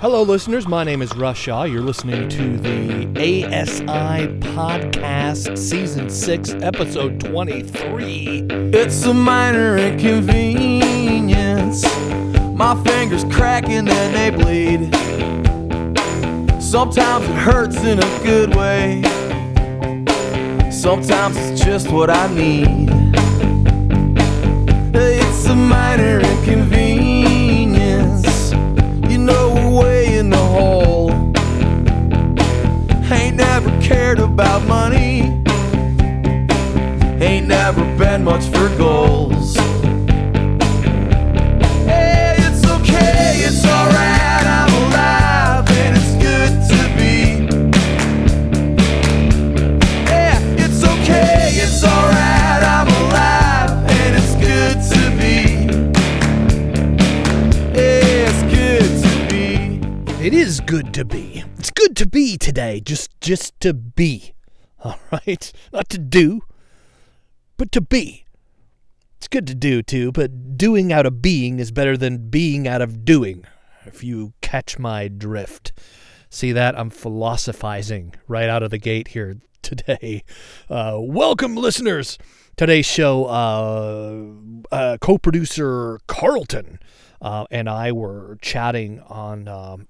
Hello, 0.00 0.20
listeners. 0.20 0.68
My 0.68 0.84
name 0.84 1.00
is 1.00 1.16
Russ 1.16 1.38
Shaw. 1.38 1.62
You're 1.64 1.80
listening 1.80 2.28
to 2.28 2.58
the 2.58 3.06
ASI 3.16 4.28
Podcast, 4.52 5.56
Season 5.56 6.10
6, 6.10 6.50
Episode 6.60 7.18
23. 7.18 8.46
It's 8.74 9.02
a 9.06 9.14
minor 9.14 9.78
inconvenience. 9.78 11.82
My 12.54 12.74
fingers 12.84 13.24
crack 13.24 13.70
and 13.70 13.88
they 13.88 14.28
bleed. 14.28 14.94
Sometimes 16.62 17.24
it 17.24 17.34
hurts 17.36 17.82
in 17.82 17.98
a 17.98 18.18
good 18.22 18.54
way. 18.54 19.00
Sometimes 20.70 21.38
it's 21.38 21.62
just 21.64 21.90
what 21.90 22.10
I 22.10 22.26
need. 22.34 22.90
It's 24.94 25.46
a 25.46 25.56
minor 25.56 26.20
inconvenience. 26.20 26.65
About 34.36 34.62
money. 34.68 35.22
Ain't 37.24 37.46
never 37.46 37.82
been 37.96 38.22
much 38.22 38.44
for 38.54 38.68
goals. 38.76 39.56
Hey, 41.86 42.34
it's 42.46 42.62
okay, 42.76 43.46
it's 43.48 43.64
alright, 43.64 43.75
It 60.26 60.34
is 60.34 60.58
good 60.58 60.92
to 60.94 61.04
be. 61.04 61.44
It's 61.56 61.70
good 61.70 61.94
to 61.98 62.04
be 62.04 62.36
today. 62.36 62.80
Just 62.80 63.12
just 63.20 63.60
to 63.60 63.72
be. 63.72 64.34
All 64.82 64.98
right? 65.12 65.52
Not 65.72 65.88
to 65.90 65.98
do, 65.98 66.40
but 67.56 67.70
to 67.70 67.80
be. 67.80 68.26
It's 69.18 69.28
good 69.28 69.46
to 69.46 69.54
do 69.54 69.84
too, 69.84 70.10
but 70.10 70.58
doing 70.58 70.92
out 70.92 71.06
of 71.06 71.22
being 71.22 71.60
is 71.60 71.70
better 71.70 71.96
than 71.96 72.28
being 72.28 72.66
out 72.66 72.82
of 72.82 73.04
doing. 73.04 73.44
If 73.84 74.02
you 74.02 74.32
catch 74.40 74.80
my 74.80 75.06
drift. 75.06 75.72
See 76.28 76.50
that? 76.50 76.76
I'm 76.76 76.90
philosophizing 76.90 78.12
right 78.26 78.48
out 78.48 78.64
of 78.64 78.72
the 78.72 78.78
gate 78.78 79.06
here 79.06 79.36
today. 79.62 80.24
Uh, 80.68 80.96
welcome, 80.98 81.54
listeners. 81.54 82.18
Today's 82.56 82.84
show, 82.84 83.26
uh, 83.26 84.74
uh, 84.74 84.98
co 85.00 85.18
producer 85.18 86.00
Carlton 86.08 86.80
uh, 87.22 87.46
and 87.52 87.68
I 87.68 87.92
were 87.92 88.38
chatting 88.42 88.98
on 89.02 89.46
um, 89.46 89.86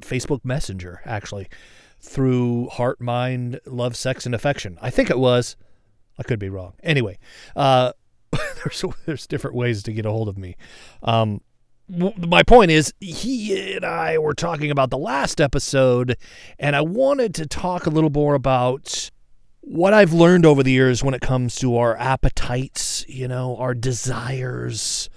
Facebook 0.00 0.44
Messenger, 0.44 1.02
actually, 1.04 1.48
through 2.00 2.68
Heart, 2.68 3.00
Mind, 3.00 3.60
Love, 3.66 3.96
Sex, 3.96 4.26
and 4.26 4.34
Affection. 4.34 4.78
I 4.80 4.90
think 4.90 5.10
it 5.10 5.18
was. 5.18 5.56
I 6.18 6.22
could 6.22 6.38
be 6.38 6.48
wrong. 6.48 6.74
Anyway, 6.82 7.18
uh, 7.54 7.92
there's 8.32 8.84
there's 9.06 9.26
different 9.26 9.56
ways 9.56 9.82
to 9.84 9.92
get 9.92 10.06
a 10.06 10.10
hold 10.10 10.28
of 10.28 10.36
me. 10.36 10.56
Um, 11.02 11.40
my 11.88 12.42
point 12.42 12.70
is, 12.70 12.92
he 13.00 13.74
and 13.74 13.84
I 13.84 14.18
were 14.18 14.34
talking 14.34 14.70
about 14.70 14.90
the 14.90 14.98
last 14.98 15.40
episode, 15.40 16.16
and 16.58 16.76
I 16.76 16.82
wanted 16.82 17.34
to 17.36 17.46
talk 17.46 17.86
a 17.86 17.90
little 17.90 18.10
more 18.10 18.34
about 18.34 19.10
what 19.62 19.94
I've 19.94 20.12
learned 20.12 20.44
over 20.44 20.62
the 20.62 20.72
years 20.72 21.02
when 21.02 21.14
it 21.14 21.20
comes 21.20 21.56
to 21.56 21.76
our 21.76 21.96
appetites, 21.96 23.06
you 23.08 23.26
know, 23.26 23.56
our 23.56 23.74
desires, 23.74 25.08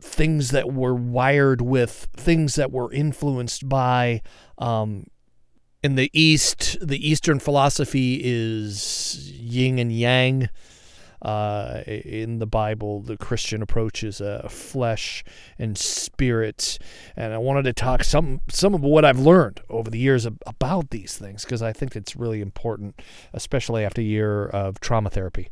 things 0.00 0.50
that 0.50 0.72
we're 0.72 0.94
wired 0.94 1.60
with, 1.60 2.08
things 2.16 2.54
that 2.56 2.70
we're 2.70 2.92
influenced 2.92 3.68
by. 3.68 4.22
Um, 4.58 5.06
in 5.82 5.94
the 5.94 6.10
East, 6.12 6.76
the 6.80 7.08
Eastern 7.08 7.38
philosophy 7.38 8.20
is 8.22 9.30
yin 9.32 9.78
and 9.78 9.92
yang. 9.92 10.48
Uh, 11.20 11.82
in 11.86 12.38
the 12.38 12.46
Bible, 12.46 13.00
the 13.00 13.16
Christian 13.16 13.60
approach 13.60 14.04
is 14.04 14.20
uh, 14.20 14.46
flesh 14.48 15.24
and 15.58 15.76
spirit, 15.76 16.78
and 17.16 17.34
I 17.34 17.38
wanted 17.38 17.64
to 17.64 17.72
talk 17.72 18.04
some 18.04 18.40
some 18.48 18.72
of 18.72 18.82
what 18.82 19.04
I've 19.04 19.18
learned 19.18 19.60
over 19.68 19.90
the 19.90 19.98
years 19.98 20.26
about 20.26 20.90
these 20.90 21.16
things 21.16 21.44
because 21.44 21.60
I 21.60 21.72
think 21.72 21.96
it's 21.96 22.14
really 22.14 22.40
important, 22.40 23.02
especially 23.32 23.84
after 23.84 24.00
a 24.00 24.04
year 24.04 24.46
of 24.46 24.78
trauma 24.78 25.10
therapy. 25.10 25.48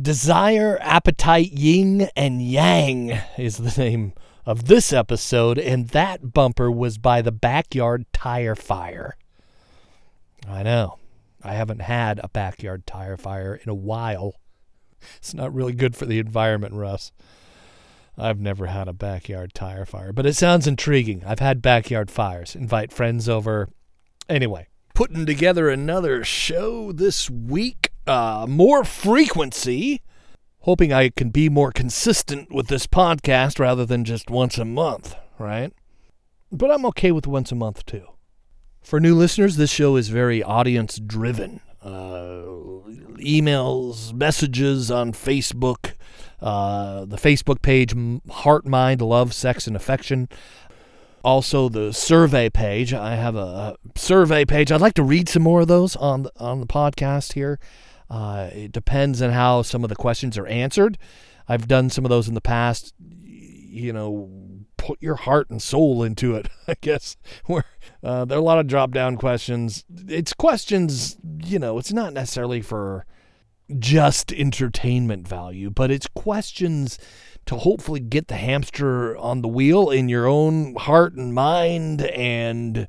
Desire, 0.00 0.78
appetite, 0.80 1.52
Ying, 1.52 2.02
and 2.14 2.42
yang 2.42 3.18
is 3.36 3.56
the 3.56 3.82
name 3.82 4.12
of 4.44 4.66
this 4.66 4.92
episode, 4.92 5.58
and 5.58 5.88
that 5.88 6.32
bumper 6.32 6.70
was 6.70 6.98
by 6.98 7.22
the 7.22 7.32
Backyard 7.32 8.04
Tire 8.12 8.54
Fire. 8.54 9.16
I 10.46 10.62
know. 10.62 10.98
I 11.42 11.54
haven't 11.54 11.80
had 11.80 12.20
a 12.22 12.28
backyard 12.28 12.86
tire 12.86 13.16
fire 13.16 13.54
in 13.62 13.68
a 13.68 13.74
while. 13.74 14.34
It's 15.16 15.34
not 15.34 15.54
really 15.54 15.72
good 15.72 15.96
for 15.96 16.06
the 16.06 16.18
environment, 16.18 16.74
Russ. 16.74 17.12
I've 18.16 18.40
never 18.40 18.66
had 18.66 18.88
a 18.88 18.92
backyard 18.92 19.54
tire 19.54 19.86
fire, 19.86 20.12
but 20.12 20.26
it 20.26 20.34
sounds 20.34 20.66
intriguing. 20.66 21.22
I've 21.24 21.38
had 21.38 21.62
backyard 21.62 22.10
fires. 22.10 22.56
Invite 22.56 22.92
friends 22.92 23.28
over. 23.28 23.68
Anyway, 24.28 24.66
putting 24.94 25.24
together 25.26 25.70
another 25.70 26.24
show 26.24 26.92
this 26.92 27.30
week. 27.30 27.87
Uh, 28.08 28.46
more 28.48 28.84
frequency. 28.84 30.00
Hoping 30.60 30.92
I 30.92 31.10
can 31.10 31.28
be 31.28 31.48
more 31.48 31.70
consistent 31.70 32.50
with 32.50 32.68
this 32.68 32.86
podcast 32.86 33.58
rather 33.58 33.84
than 33.84 34.04
just 34.04 34.30
once 34.30 34.56
a 34.56 34.64
month, 34.64 35.14
right? 35.38 35.72
But 36.50 36.70
I'm 36.70 36.86
okay 36.86 37.12
with 37.12 37.26
once 37.26 37.52
a 37.52 37.54
month 37.54 37.84
too. 37.84 38.06
For 38.80 38.98
new 38.98 39.14
listeners, 39.14 39.56
this 39.56 39.70
show 39.70 39.96
is 39.96 40.08
very 40.08 40.42
audience 40.42 40.98
driven. 40.98 41.60
Uh, 41.82 42.44
emails, 43.18 44.14
messages 44.14 44.90
on 44.90 45.12
Facebook, 45.12 45.92
uh, 46.40 47.04
the 47.04 47.16
Facebook 47.16 47.60
page 47.60 47.94
Heart, 48.30 48.66
Mind, 48.66 49.02
Love, 49.02 49.34
Sex, 49.34 49.66
and 49.66 49.76
Affection. 49.76 50.28
Also, 51.22 51.68
the 51.68 51.92
survey 51.92 52.48
page. 52.48 52.94
I 52.94 53.16
have 53.16 53.36
a 53.36 53.76
survey 53.94 54.46
page. 54.46 54.72
I'd 54.72 54.80
like 54.80 54.94
to 54.94 55.02
read 55.02 55.28
some 55.28 55.42
more 55.42 55.60
of 55.60 55.68
those 55.68 55.94
on 55.96 56.26
on 56.38 56.60
the 56.60 56.66
podcast 56.66 57.34
here. 57.34 57.58
Uh, 58.10 58.48
it 58.52 58.72
depends 58.72 59.20
on 59.20 59.30
how 59.30 59.62
some 59.62 59.82
of 59.84 59.90
the 59.90 59.96
questions 59.96 60.38
are 60.38 60.46
answered. 60.46 60.98
I've 61.48 61.68
done 61.68 61.90
some 61.90 62.04
of 62.04 62.08
those 62.10 62.28
in 62.28 62.34
the 62.34 62.40
past. 62.40 62.94
You 62.98 63.92
know, 63.92 64.30
put 64.76 65.02
your 65.02 65.16
heart 65.16 65.50
and 65.50 65.60
soul 65.60 66.02
into 66.02 66.34
it. 66.34 66.48
I 66.68 66.74
guess 66.80 67.16
where 67.46 67.64
uh, 68.02 68.24
there 68.24 68.38
are 68.38 68.40
a 68.40 68.44
lot 68.44 68.58
of 68.58 68.66
drop 68.66 68.92
down 68.92 69.16
questions. 69.16 69.84
It's 70.06 70.32
questions. 70.32 71.18
You 71.44 71.58
know, 71.58 71.78
it's 71.78 71.92
not 71.92 72.12
necessarily 72.12 72.62
for 72.62 73.04
just 73.78 74.32
entertainment 74.32 75.28
value, 75.28 75.68
but 75.70 75.90
it's 75.90 76.06
questions 76.14 76.98
to 77.46 77.56
hopefully 77.56 78.00
get 78.00 78.28
the 78.28 78.36
hamster 78.36 79.16
on 79.16 79.42
the 79.42 79.48
wheel 79.48 79.90
in 79.90 80.08
your 80.08 80.26
own 80.26 80.74
heart 80.74 81.14
and 81.14 81.34
mind 81.34 82.02
and 82.02 82.86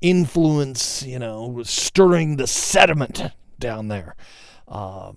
influence, 0.00 1.02
you 1.02 1.18
know, 1.18 1.62
stirring 1.62 2.36
the 2.36 2.46
sediment 2.46 3.22
down 3.58 3.88
there. 3.88 4.16
Uh, 4.68 5.12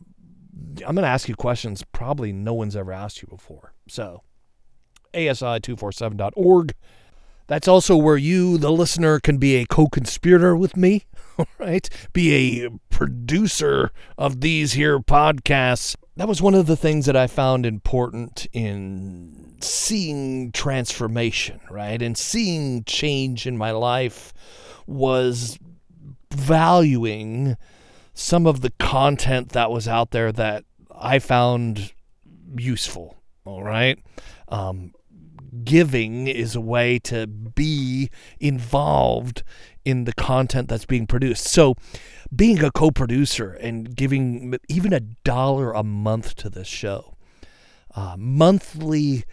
I'm 0.85 0.95
going 0.95 1.03
to 1.03 1.07
ask 1.07 1.27
you 1.27 1.35
questions 1.35 1.83
probably 1.91 2.31
no 2.31 2.53
one's 2.53 2.75
ever 2.75 2.91
asked 2.91 3.21
you 3.21 3.27
before. 3.27 3.73
So, 3.87 4.23
asi247.org. 5.13 6.73
That's 7.47 7.67
also 7.67 7.95
where 7.95 8.17
you, 8.17 8.57
the 8.57 8.71
listener, 8.71 9.19
can 9.19 9.37
be 9.37 9.55
a 9.57 9.65
co 9.65 9.87
conspirator 9.87 10.55
with 10.55 10.75
me, 10.75 11.05
right? 11.59 11.87
Be 12.11 12.63
a 12.65 12.69
producer 12.89 13.91
of 14.17 14.41
these 14.41 14.73
here 14.73 14.99
podcasts. 14.99 15.95
That 16.17 16.27
was 16.27 16.41
one 16.41 16.55
of 16.55 16.65
the 16.65 16.77
things 16.77 17.05
that 17.05 17.15
I 17.15 17.27
found 17.27 17.65
important 17.65 18.47
in 18.51 19.57
seeing 19.59 20.51
transformation, 20.53 21.59
right? 21.69 22.01
And 22.01 22.17
seeing 22.17 22.83
change 22.85 23.45
in 23.45 23.57
my 23.57 23.71
life 23.71 24.33
was 24.87 25.59
valuing 26.33 27.57
some 28.15 28.47
of 28.47 28.61
the 28.61 28.71
content 28.79 29.49
that 29.49 29.69
was 29.69 29.87
out 29.87 30.11
there 30.11 30.31
that 30.31 30.63
I 30.89 31.19
found 31.19 31.93
useful, 32.57 33.17
all 33.43 33.61
right? 33.61 33.99
Um, 34.47 34.93
giving 35.63 36.27
is 36.27 36.55
a 36.55 36.61
way 36.61 36.97
to 36.99 37.27
be 37.27 38.09
involved 38.39 39.43
in 39.83 40.05
the 40.05 40.13
content 40.13 40.69
that's 40.69 40.85
being 40.85 41.05
produced. 41.05 41.45
So, 41.45 41.75
being 42.33 42.63
a 42.63 42.71
co 42.71 42.89
producer 42.89 43.51
and 43.51 43.95
giving 43.95 44.55
even 44.69 44.93
a 44.93 45.01
dollar 45.01 45.73
a 45.73 45.83
month 45.83 46.35
to 46.37 46.49
this 46.49 46.67
show, 46.67 47.17
uh, 47.93 48.15
monthly 48.17 49.25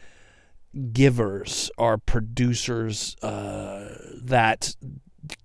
givers 0.92 1.70
are 1.78 1.98
producers 1.98 3.16
uh, 3.22 3.96
that 4.22 4.74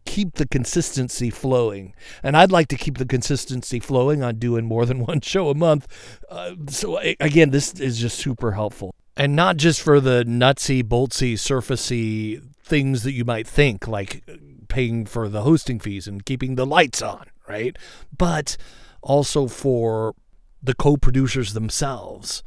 keep 0.05 0.35
the 0.35 0.47
consistency 0.47 1.29
flowing. 1.29 1.93
And 2.23 2.35
I'd 2.35 2.51
like 2.51 2.67
to 2.69 2.75
keep 2.75 2.97
the 2.97 3.05
consistency 3.05 3.79
flowing 3.79 4.23
on 4.23 4.35
doing 4.35 4.65
more 4.65 4.85
than 4.85 4.99
one 5.05 5.21
show 5.21 5.49
a 5.49 5.55
month. 5.55 5.87
Uh, 6.29 6.55
so, 6.69 6.97
again, 7.19 7.51
this 7.51 7.73
is 7.73 7.99
just 7.99 8.17
super 8.17 8.53
helpful. 8.53 8.93
And 9.15 9.35
not 9.35 9.57
just 9.57 9.81
for 9.81 9.99
the 9.99 10.23
nutsy, 10.23 10.83
boltsy, 10.83 11.33
surfacey 11.33 12.41
things 12.63 13.03
that 13.03 13.13
you 13.13 13.25
might 13.25 13.47
think, 13.47 13.87
like 13.87 14.23
paying 14.67 15.05
for 15.05 15.29
the 15.29 15.41
hosting 15.41 15.79
fees 15.79 16.07
and 16.07 16.25
keeping 16.25 16.55
the 16.55 16.65
lights 16.65 17.01
on, 17.01 17.25
right? 17.47 17.75
But 18.15 18.57
also 19.01 19.47
for 19.47 20.13
the 20.61 20.75
co 20.75 20.97
producers 20.97 21.53
themselves. 21.53 22.43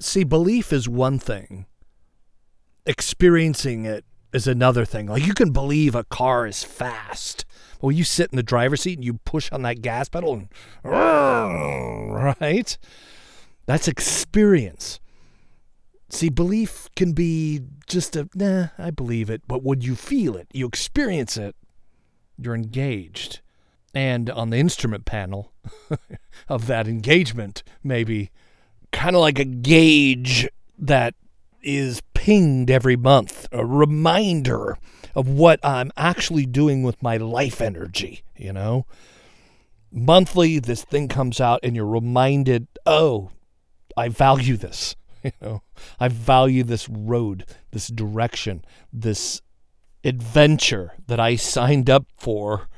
See, 0.00 0.24
belief 0.24 0.72
is 0.72 0.88
one 0.88 1.18
thing, 1.18 1.66
experiencing 2.86 3.84
it 3.84 4.04
is 4.32 4.46
another 4.46 4.84
thing. 4.84 5.06
Like 5.06 5.26
you 5.26 5.34
can 5.34 5.50
believe 5.50 5.94
a 5.94 6.04
car 6.04 6.46
is 6.46 6.64
fast. 6.64 7.44
Well, 7.80 7.92
you 7.92 8.04
sit 8.04 8.30
in 8.32 8.36
the 8.36 8.42
driver's 8.42 8.82
seat 8.82 8.98
and 8.98 9.04
you 9.04 9.14
push 9.14 9.50
on 9.52 9.62
that 9.62 9.82
gas 9.82 10.08
pedal 10.08 10.34
and 10.34 10.48
right? 10.84 12.76
That's 13.66 13.88
experience. 13.88 15.00
See, 16.10 16.30
belief 16.30 16.88
can 16.96 17.12
be 17.12 17.60
just 17.86 18.16
a 18.16 18.28
nah, 18.34 18.68
I 18.78 18.90
believe 18.90 19.28
it, 19.28 19.42
but 19.46 19.62
would 19.62 19.84
you 19.84 19.94
feel 19.94 20.36
it? 20.36 20.48
You 20.52 20.66
experience 20.66 21.36
it, 21.36 21.54
you're 22.38 22.54
engaged. 22.54 23.40
And 23.94 24.30
on 24.30 24.50
the 24.50 24.58
instrument 24.58 25.04
panel 25.04 25.52
of 26.48 26.66
that 26.66 26.86
engagement, 26.88 27.62
maybe 27.82 28.30
kind 28.92 29.16
of 29.16 29.20
like 29.20 29.38
a 29.38 29.44
gauge 29.44 30.48
that 30.78 31.14
is 31.62 32.00
pinged 32.18 32.68
every 32.68 32.96
month, 32.96 33.46
a 33.52 33.64
reminder 33.64 34.76
of 35.14 35.28
what 35.28 35.64
I'm 35.64 35.92
actually 35.96 36.46
doing 36.46 36.82
with 36.82 37.00
my 37.00 37.16
life 37.16 37.60
energy, 37.60 38.24
you 38.36 38.52
know? 38.52 38.86
Monthly, 39.92 40.58
this 40.58 40.82
thing 40.82 41.06
comes 41.06 41.40
out 41.40 41.60
and 41.62 41.76
you're 41.76 41.86
reminded, 41.86 42.66
oh, 42.84 43.30
I 43.96 44.08
value 44.08 44.56
this. 44.56 44.96
You 45.24 45.32
know, 45.42 45.62
I 45.98 46.06
value 46.06 46.62
this 46.62 46.88
road, 46.88 47.44
this 47.72 47.88
direction, 47.88 48.64
this 48.92 49.42
adventure 50.04 50.92
that 51.08 51.18
I 51.18 51.34
signed 51.34 51.90
up 51.90 52.06
for 52.16 52.68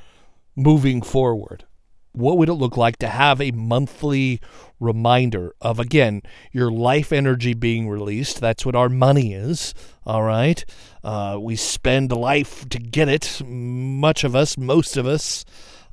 moving 0.56 1.02
forward. 1.02 1.64
What 2.12 2.38
would 2.38 2.48
it 2.48 2.54
look 2.54 2.76
like 2.76 2.96
to 2.98 3.06
have 3.06 3.40
a 3.40 3.52
monthly 3.52 4.40
reminder 4.80 5.54
of, 5.60 5.78
again, 5.78 6.22
your 6.52 6.70
life 6.70 7.12
energy 7.12 7.54
being 7.54 7.88
released? 7.88 8.40
That's 8.40 8.66
what 8.66 8.74
our 8.74 8.88
money 8.88 9.32
is. 9.32 9.74
All 10.04 10.22
right. 10.22 10.64
Uh, 11.04 11.38
we 11.40 11.56
spend 11.56 12.10
life 12.12 12.68
to 12.70 12.78
get 12.78 13.08
it, 13.08 13.40
much 13.46 14.24
of 14.24 14.34
us, 14.34 14.58
most 14.58 14.96
of 14.96 15.06
us. 15.06 15.44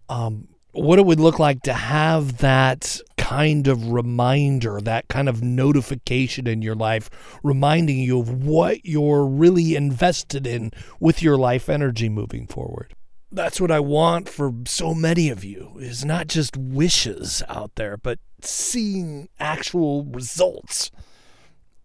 Um, 0.09 0.47
what 0.71 0.99
it 0.99 1.05
would 1.05 1.19
look 1.19 1.39
like 1.39 1.63
to 1.63 1.73
have 1.73 2.37
that 2.37 2.99
kind 3.17 3.67
of 3.67 3.89
reminder, 3.89 4.79
that 4.81 5.07
kind 5.07 5.27
of 5.27 5.43
notification 5.43 6.47
in 6.47 6.61
your 6.61 6.75
life, 6.75 7.09
reminding 7.43 7.99
you 7.99 8.19
of 8.19 8.45
what 8.45 8.85
you're 8.85 9.25
really 9.25 9.75
invested 9.75 10.47
in 10.47 10.71
with 10.99 11.21
your 11.21 11.37
life 11.37 11.67
energy 11.67 12.09
moving 12.09 12.47
forward 12.47 12.93
that's 13.31 13.59
what 13.59 13.71
I 13.71 13.79
want 13.79 14.29
for 14.29 14.53
so 14.65 14.93
many 14.93 15.29
of 15.29 15.43
you 15.43 15.77
is 15.79 16.05
not 16.05 16.27
just 16.27 16.55
wishes 16.55 17.43
out 17.47 17.75
there, 17.75 17.97
but 17.97 18.19
seeing 18.41 19.29
actual 19.39 20.05
results. 20.05 20.91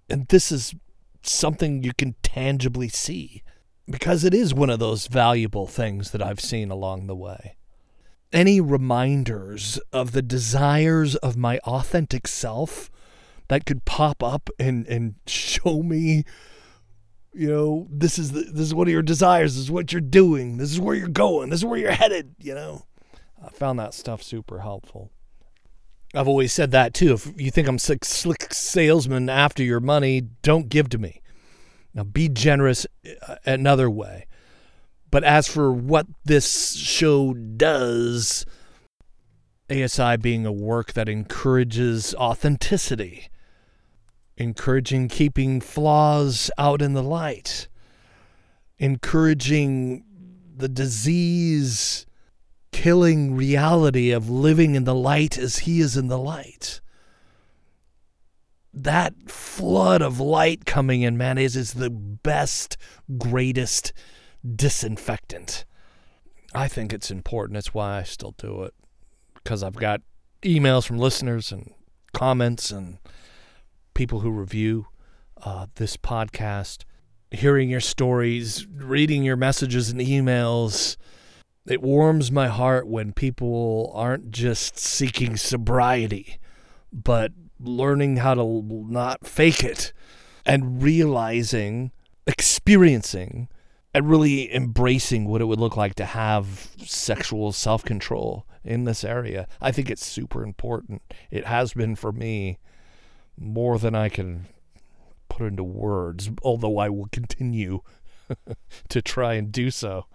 And 0.09 0.29
this 0.29 0.53
is 0.53 0.75
something 1.23 1.83
you 1.83 1.93
can 1.95 2.15
tangibly 2.23 2.89
see 2.89 3.43
because 3.89 4.25
it 4.25 4.35
is 4.35 4.55
one 4.55 4.71
of 4.71 4.79
those 4.79 5.07
valuable 5.09 5.67
things 5.67 6.11
that 6.13 6.23
I've 6.23 6.41
seen 6.41 6.71
along 6.71 7.07
the 7.07 7.17
way. 7.17 7.57
Any 8.33 8.61
reminders 8.61 9.79
of 9.93 10.13
the 10.13 10.23
desires 10.23 11.17
of 11.17 11.37
my 11.37 11.59
authentic 11.59 12.27
self 12.27 12.91
that 13.49 13.67
could 13.67 13.85
pop 13.85 14.23
up 14.23 14.49
and, 14.59 14.87
and 14.87 15.17
show 15.27 15.83
me 15.83 16.25
you 17.35 17.49
know, 17.49 17.87
this 17.91 18.19
is 18.19 18.33
the, 18.33 18.43
this 18.43 18.61
is 18.67 18.75
one 18.75 18.87
of 18.87 18.93
your 18.93 19.03
desires. 19.03 19.55
This 19.55 19.65
is 19.65 19.71
what 19.71 19.93
you're 19.93 20.01
doing. 20.01 20.59
This 20.59 20.73
is 20.73 20.81
where 20.81 20.95
you're 20.95 21.09
going. 21.09 21.51
This 21.51 21.61
is 21.61 21.65
where 21.65 21.79
you're 21.79 21.93
headed. 21.93 22.35
You 22.39 22.55
know, 22.55 22.83
I 23.43 23.49
found 23.49 23.79
that 23.79 23.95
stuff 23.95 24.23
super 24.23 24.61
helpful. 24.61 25.11
I've 26.15 26.29
always 26.29 26.53
said 26.53 26.73
that 26.73 26.93
too. 26.93 27.15
If 27.15 27.33
you 27.41 27.51
think 27.51 27.69
I'm 27.69 27.79
slick, 27.79 28.05
slick 28.05 28.53
salesman 28.53 29.31
after 29.31 29.63
your 29.63 29.81
money, 29.81 30.21
don't 30.43 30.69
give 30.69 30.91
to 30.91 30.99
me. 30.99 31.23
Now 31.95 32.05
be 32.05 32.29
generous 32.29 32.87
uh, 33.27 33.37
another 33.47 33.89
way. 33.89 34.27
But 35.11 35.25
as 35.25 35.47
for 35.47 35.73
what 35.73 36.07
this 36.25 36.75
show 36.75 37.33
does, 37.35 38.45
ASI 39.71 40.17
being 40.19 40.45
a 40.45 40.53
work 40.53 40.93
that 40.95 41.09
encourages 41.09 42.15
authenticity 42.15 43.29
encouraging 44.43 45.09
keeping 45.09 45.61
flaws 45.61 46.51
out 46.59 46.83
in 46.83 46.93
the 46.93 47.03
light, 47.03 47.69
encouraging 48.79 50.05
the 50.55 50.69
disease 50.69 52.05
killing 52.73 53.37
reality 53.37 54.11
of 54.11 54.29
living 54.29 54.75
in 54.75 54.85
the 54.85 54.95
light 54.95 55.39
as 55.39 55.61
he 55.61 55.81
is 55.81 55.97
in 55.97 56.09
the 56.09 56.19
light. 56.19 56.81
That 58.75 59.31
flood 59.31 60.01
of 60.03 60.19
light 60.19 60.65
coming 60.65 61.03
in, 61.03 61.17
man, 61.17 61.39
is, 61.39 61.57
is 61.57 61.75
the 61.75 61.91
best, 61.91 62.77
greatest 63.19 63.93
disinfectant. 64.57 65.65
I 66.55 66.69
think 66.69 66.93
it's 66.93 67.11
important. 67.11 67.55
That's 67.55 67.75
why 67.75 67.99
I 67.99 68.03
still 68.03 68.35
do 68.39 68.63
it. 68.63 68.75
Because 69.35 69.63
I've 69.63 69.77
got 69.77 70.01
emails 70.43 70.87
from 70.87 70.99
listeners 70.99 71.53
and 71.53 71.73
comments 72.13 72.71
and 72.71 72.99
people 73.95 74.21
who 74.21 74.31
review 74.31 74.87
uh, 75.43 75.67
this 75.77 75.97
podcast, 75.97 76.85
hearing 77.31 77.71
your 77.71 77.81
stories, 77.81 78.67
reading 78.67 79.23
your 79.23 79.37
messages 79.37 79.91
and 79.91 80.01
emails. 80.01 80.97
It 81.67 81.83
warms 81.83 82.31
my 82.31 82.49
heart 82.49 82.87
when 82.87 83.13
people 83.13 83.93
aren't 83.95 84.31
just 84.31 84.79
seeking 84.79 85.37
sobriety, 85.37 86.39
but 86.93 87.33
learning 87.61 88.19
how 88.19 88.35
to 88.35 88.63
not 88.89 89.27
fake 89.27 89.63
it 89.63 89.93
and 90.45 90.83
realizing, 90.83 91.93
experiencing, 92.27 93.49
and 93.95 94.09
really 94.09 94.53
embracing 94.53 95.27
what 95.27 95.41
it 95.41 95.45
would 95.45 95.61
look 95.61 95.77
like 95.77 95.95
to 95.97 96.05
have 96.05 96.71
sexual 96.79 97.53
self 97.53 97.85
control 97.85 98.47
in 98.65 98.85
this 98.85 99.05
area. 99.05 99.47
I 99.61 99.71
think 99.71 99.91
it's 99.91 100.05
super 100.05 100.43
important. 100.43 101.03
It 101.31 101.47
has 101.47 101.75
been 101.75 101.95
for 101.95 102.13
me 102.13 102.59
more 103.39 103.79
than 103.79 103.95
I 103.95 104.09
can 104.09 104.47
put 105.29 105.47
into 105.47 105.65
words, 105.65 106.31
although 106.43 106.79
I 106.79 106.89
will 106.89 107.09
continue 107.11 107.81
to 108.89 109.03
try 109.03 109.35
and 109.35 109.53
do 109.53 109.71
so. 109.71 110.07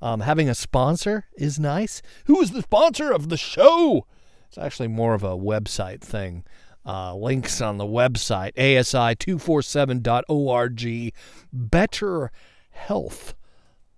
Um, 0.00 0.20
having 0.20 0.48
a 0.48 0.54
sponsor 0.54 1.26
is 1.36 1.58
nice. 1.58 2.00
Who 2.26 2.40
is 2.40 2.52
the 2.52 2.62
sponsor 2.62 3.12
of 3.12 3.28
the 3.28 3.36
show? 3.36 4.06
It's 4.48 4.56
actually 4.58 4.88
more 4.88 5.14
of 5.14 5.22
a 5.22 5.36
website 5.36 6.00
thing. 6.00 6.44
Uh, 6.84 7.14
links 7.14 7.60
on 7.60 7.78
the 7.78 7.84
website, 7.84 8.54
asi247.org. 8.54 11.14
Better 11.52 12.32
Health. 12.70 13.34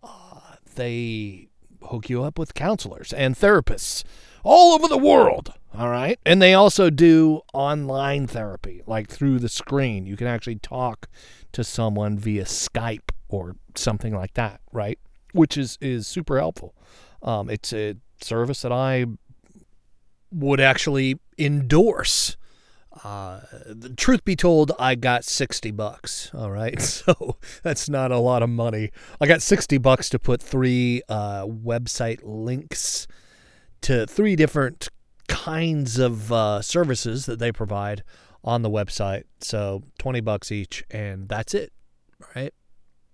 Uh, 0.03 0.57
they 0.75 1.49
hook 1.83 2.11
you 2.11 2.23
up 2.23 2.39
with 2.39 2.53
counselors 2.55 3.13
and 3.13 3.37
therapists 3.37 4.05
all 4.45 4.75
over 4.75 4.87
the 4.87 4.99
world. 4.99 5.53
All 5.77 5.89
right. 5.89 6.21
And 6.25 6.41
they 6.41 6.55
also 6.55 6.89
do 6.89 7.41
online 7.53 8.29
therapy, 8.29 8.83
like 8.87 9.09
through 9.09 9.41
the 9.41 9.49
screen. 9.49 10.07
You 10.07 10.17
can 10.17 10.29
actually 10.29 10.57
talk 10.57 11.09
to 11.53 11.65
someone 11.65 12.17
via 12.17 12.45
Skype 12.45 13.11
or 13.29 13.57
something 13.75 14.15
like 14.15 14.35
that, 14.35 14.61
right? 14.73 14.99
Which 15.33 15.57
is, 15.57 15.77
is 15.81 16.07
super 16.07 16.39
helpful. 16.39 16.77
Um, 17.23 17.51
it's 17.51 17.73
a 17.73 17.97
service 18.21 18.63
that 18.63 18.71
I 18.71 19.07
would 20.31 20.61
actually 20.61 21.19
endorse. 21.39 22.37
Uh, 23.03 23.41
the 23.67 23.91
truth 23.91 24.25
be 24.25 24.37
told, 24.37 24.71
I 24.79 24.95
got 24.95 25.25
60 25.25 25.73
bucks. 25.73 26.31
All 26.35 26.53
right. 26.53 26.81
So 26.81 27.37
that's 27.65 27.89
not 27.89 28.13
a 28.13 28.19
lot 28.19 28.45
of 28.45 28.49
money. 28.49 28.91
I 29.21 29.27
got 29.27 29.43
60 29.43 29.79
bucks 29.79 30.09
to 30.11 30.19
put 30.21 30.41
three 30.41 31.03
uh, 31.09 31.45
website 31.47 32.21
links 32.23 33.09
to 33.85 34.07
three 34.07 34.35
different 34.35 34.89
kinds 35.29 35.99
of 35.99 36.33
uh, 36.33 36.63
services 36.63 37.27
that 37.27 37.39
they 37.39 37.53
provide 37.53 38.03
on 38.43 38.63
the 38.63 38.71
website. 38.71 39.25
So 39.41 39.83
20 39.99 40.21
bucks 40.23 40.51
each, 40.51 40.85
and 40.91 41.29
that's 41.29 41.53
it, 41.53 41.71
right? 42.35 42.53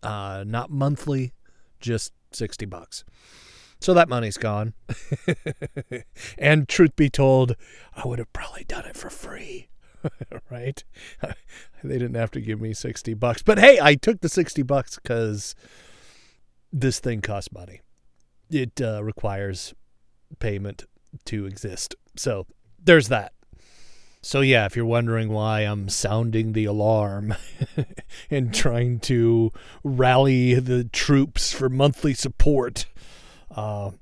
Uh, 0.03 0.45
not 0.47 0.71
monthly, 0.71 1.33
just 1.81 2.13
60 2.31 2.67
bucks. 2.67 3.05
So 3.81 3.95
that 3.95 4.09
money's 4.09 4.37
gone. 4.37 4.75
and 6.39 6.69
truth 6.69 6.95
be 6.95 7.11
told, 7.11 7.57
I 7.95 8.07
would 8.07 8.21
have 8.21 8.33
probably 8.33 8.65
done 8.65 8.87
it 8.87 8.97
for 8.97 9.11
free. 9.11 9.71
right? 10.51 10.85
they 11.83 11.99
didn't 11.99 12.15
have 12.15 12.31
to 12.33 12.41
give 12.41 12.61
me 12.61 12.75
60 12.75 13.15
bucks. 13.15 13.43
But 13.43 13.59
hey, 13.59 13.81
I 13.83 13.97
took 13.97 14.21
the 14.21 14.29
60 14.29 14.63
bucks 14.63 15.01
because 15.03 15.57
this 16.73 17.01
thing 17.01 17.23
costs 17.23 17.53
money. 17.53 17.81
It 18.51 18.81
uh, 18.81 19.03
requires 19.03 19.75
payment 20.39 20.85
to 21.27 21.47
exist. 21.47 21.95
So 22.17 22.47
there's 22.83 23.09
that. 23.09 23.33
So, 24.23 24.43
yeah, 24.43 24.67
if 24.67 24.77
you're 24.77 24.85
wondering 24.85 25.31
why 25.31 25.61
I'm 25.61 25.89
sounding 25.89 26.53
the 26.53 26.67
alarm 26.67 27.35
and 28.31 28.53
trying 28.53 29.01
to 29.01 29.51
rally 29.83 30.55
the 30.55 30.85
troops 30.85 31.53
for 31.53 31.71
monthly 31.71 32.13
support, 32.13 32.85
uh, 33.51 33.93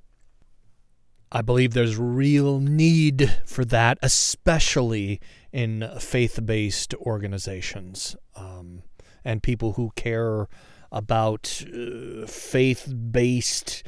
I 1.31 1.43
believe 1.43 1.73
there's 1.73 1.97
real 1.97 2.59
need 2.59 3.39
for 3.47 3.65
that, 3.67 3.99
especially 4.03 5.21
in 5.53 5.89
faith 6.01 6.41
based 6.45 6.95
organizations 6.95 8.17
um, 8.35 8.83
and 9.25 9.43
people 9.43 9.75
who 9.75 9.93
care 9.95 10.49
about 10.91 11.63
uh, 11.67 12.27
faith 12.27 12.93
based, 13.13 13.83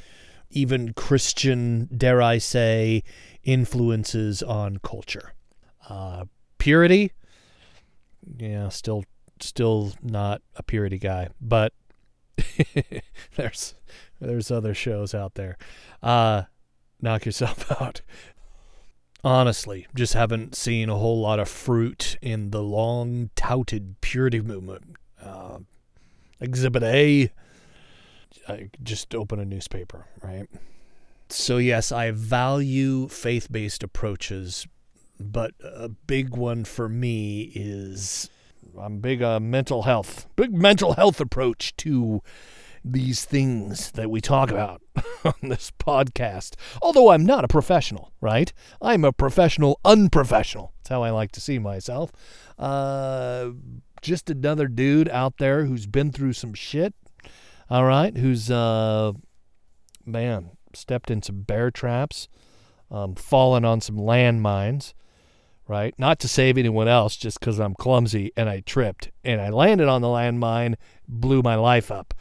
even 0.50 0.92
Christian, 0.92 1.88
dare 1.96 2.20
I 2.20 2.38
say, 2.38 3.02
influences 3.42 4.42
on 4.42 4.78
culture. 4.78 5.32
Uh, 5.88 6.24
purity, 6.58 7.12
yeah, 8.38 8.68
still, 8.68 9.04
still 9.40 9.92
not 10.02 10.42
a 10.56 10.62
purity 10.62 10.98
guy, 10.98 11.28
but 11.40 11.72
there's 13.36 13.74
there's 14.20 14.50
other 14.50 14.74
shows 14.74 15.14
out 15.14 15.34
there. 15.34 15.56
Uh, 16.02 16.42
knock 17.00 17.24
yourself 17.24 17.70
out. 17.80 18.02
Honestly, 19.22 19.86
just 19.94 20.14
haven't 20.14 20.54
seen 20.54 20.88
a 20.88 20.96
whole 20.96 21.20
lot 21.20 21.38
of 21.38 21.48
fruit 21.48 22.16
in 22.22 22.50
the 22.50 22.62
long 22.62 23.30
touted 23.36 24.00
purity 24.00 24.40
movement. 24.40 24.96
Uh, 25.22 25.58
exhibit 26.40 26.82
A, 26.82 27.30
Just 28.82 29.14
open 29.14 29.40
a 29.40 29.44
newspaper, 29.44 30.06
right? 30.22 30.46
So, 31.28 31.58
yes, 31.58 31.92
I 31.92 32.10
value 32.10 33.08
faith 33.08 33.50
based 33.50 33.82
approaches, 33.82 34.66
but 35.18 35.52
a 35.62 35.88
big 35.88 36.36
one 36.36 36.64
for 36.64 36.88
me 36.88 37.52
is 37.54 38.30
I'm 38.78 38.98
big 38.98 39.22
on 39.22 39.36
uh, 39.36 39.40
mental 39.40 39.82
health, 39.82 40.26
big 40.36 40.52
mental 40.52 40.94
health 40.94 41.20
approach 41.20 41.76
to 41.76 42.22
these 42.84 43.24
things 43.24 43.90
that 43.92 44.10
we 44.10 44.20
talk 44.20 44.50
about 44.50 44.80
on 45.24 45.34
this 45.42 45.70
podcast. 45.78 46.54
Although 46.80 47.10
I'm 47.10 47.26
not 47.26 47.44
a 47.44 47.48
professional, 47.48 48.12
right? 48.20 48.52
I'm 48.80 49.04
a 49.04 49.12
professional 49.12 49.80
unprofessional. 49.84 50.72
That's 50.78 50.88
how 50.88 51.02
I 51.02 51.10
like 51.10 51.32
to 51.32 51.40
see 51.40 51.58
myself. 51.58 52.10
Uh, 52.58 53.50
just 54.02 54.30
another 54.30 54.66
dude 54.66 55.08
out 55.10 55.36
there 55.38 55.66
who's 55.66 55.86
been 55.86 56.10
through 56.12 56.32
some 56.32 56.54
shit. 56.54 56.94
All 57.70 57.84
right, 57.84 58.16
who's 58.16 58.50
uh, 58.50 59.12
man 60.04 60.50
stepped 60.74 61.10
in 61.10 61.22
some 61.22 61.42
bear 61.42 61.70
traps, 61.70 62.28
um, 62.90 63.14
fallen 63.14 63.64
on 63.64 63.80
some 63.80 63.96
landmines. 63.96 64.92
Right, 65.68 65.94
not 65.96 66.18
to 66.18 66.26
save 66.26 66.58
anyone 66.58 66.88
else, 66.88 67.14
just 67.14 67.38
because 67.38 67.60
I'm 67.60 67.76
clumsy 67.76 68.32
and 68.36 68.48
I 68.48 68.58
tripped 68.58 69.12
and 69.22 69.40
I 69.40 69.50
landed 69.50 69.86
on 69.86 70.02
the 70.02 70.08
landmine, 70.08 70.74
blew 71.06 71.42
my 71.42 71.54
life 71.54 71.92
up 71.92 72.12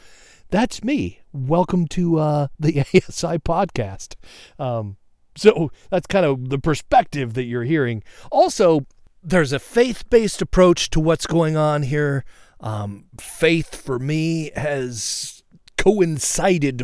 that's 0.49 0.83
me. 0.83 1.21
Welcome 1.31 1.87
to 1.89 2.17
uh, 2.17 2.47
the 2.59 2.79
ASI 2.93 3.37
podcast. 3.39 4.15
Um, 4.57 4.97
so 5.35 5.71
that's 5.89 6.07
kind 6.07 6.25
of 6.25 6.49
the 6.49 6.59
perspective 6.59 7.33
that 7.35 7.43
you're 7.43 7.63
hearing. 7.63 8.03
Also, 8.31 8.85
there's 9.23 9.53
a 9.53 9.59
faith 9.59 10.09
based 10.09 10.41
approach 10.41 10.89
to 10.91 10.99
what's 10.99 11.27
going 11.27 11.55
on 11.55 11.83
here. 11.83 12.25
Um, 12.59 13.05
faith 13.19 13.75
for 13.75 13.99
me 13.99 14.51
has 14.55 15.38
coincided 15.79 16.83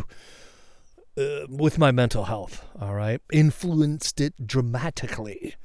uh, 1.17 1.45
with 1.49 1.77
my 1.77 1.91
mental 1.91 2.25
health, 2.25 2.65
all 2.79 2.95
right, 2.95 3.21
influenced 3.31 4.21
it 4.21 4.47
dramatically. 4.47 5.55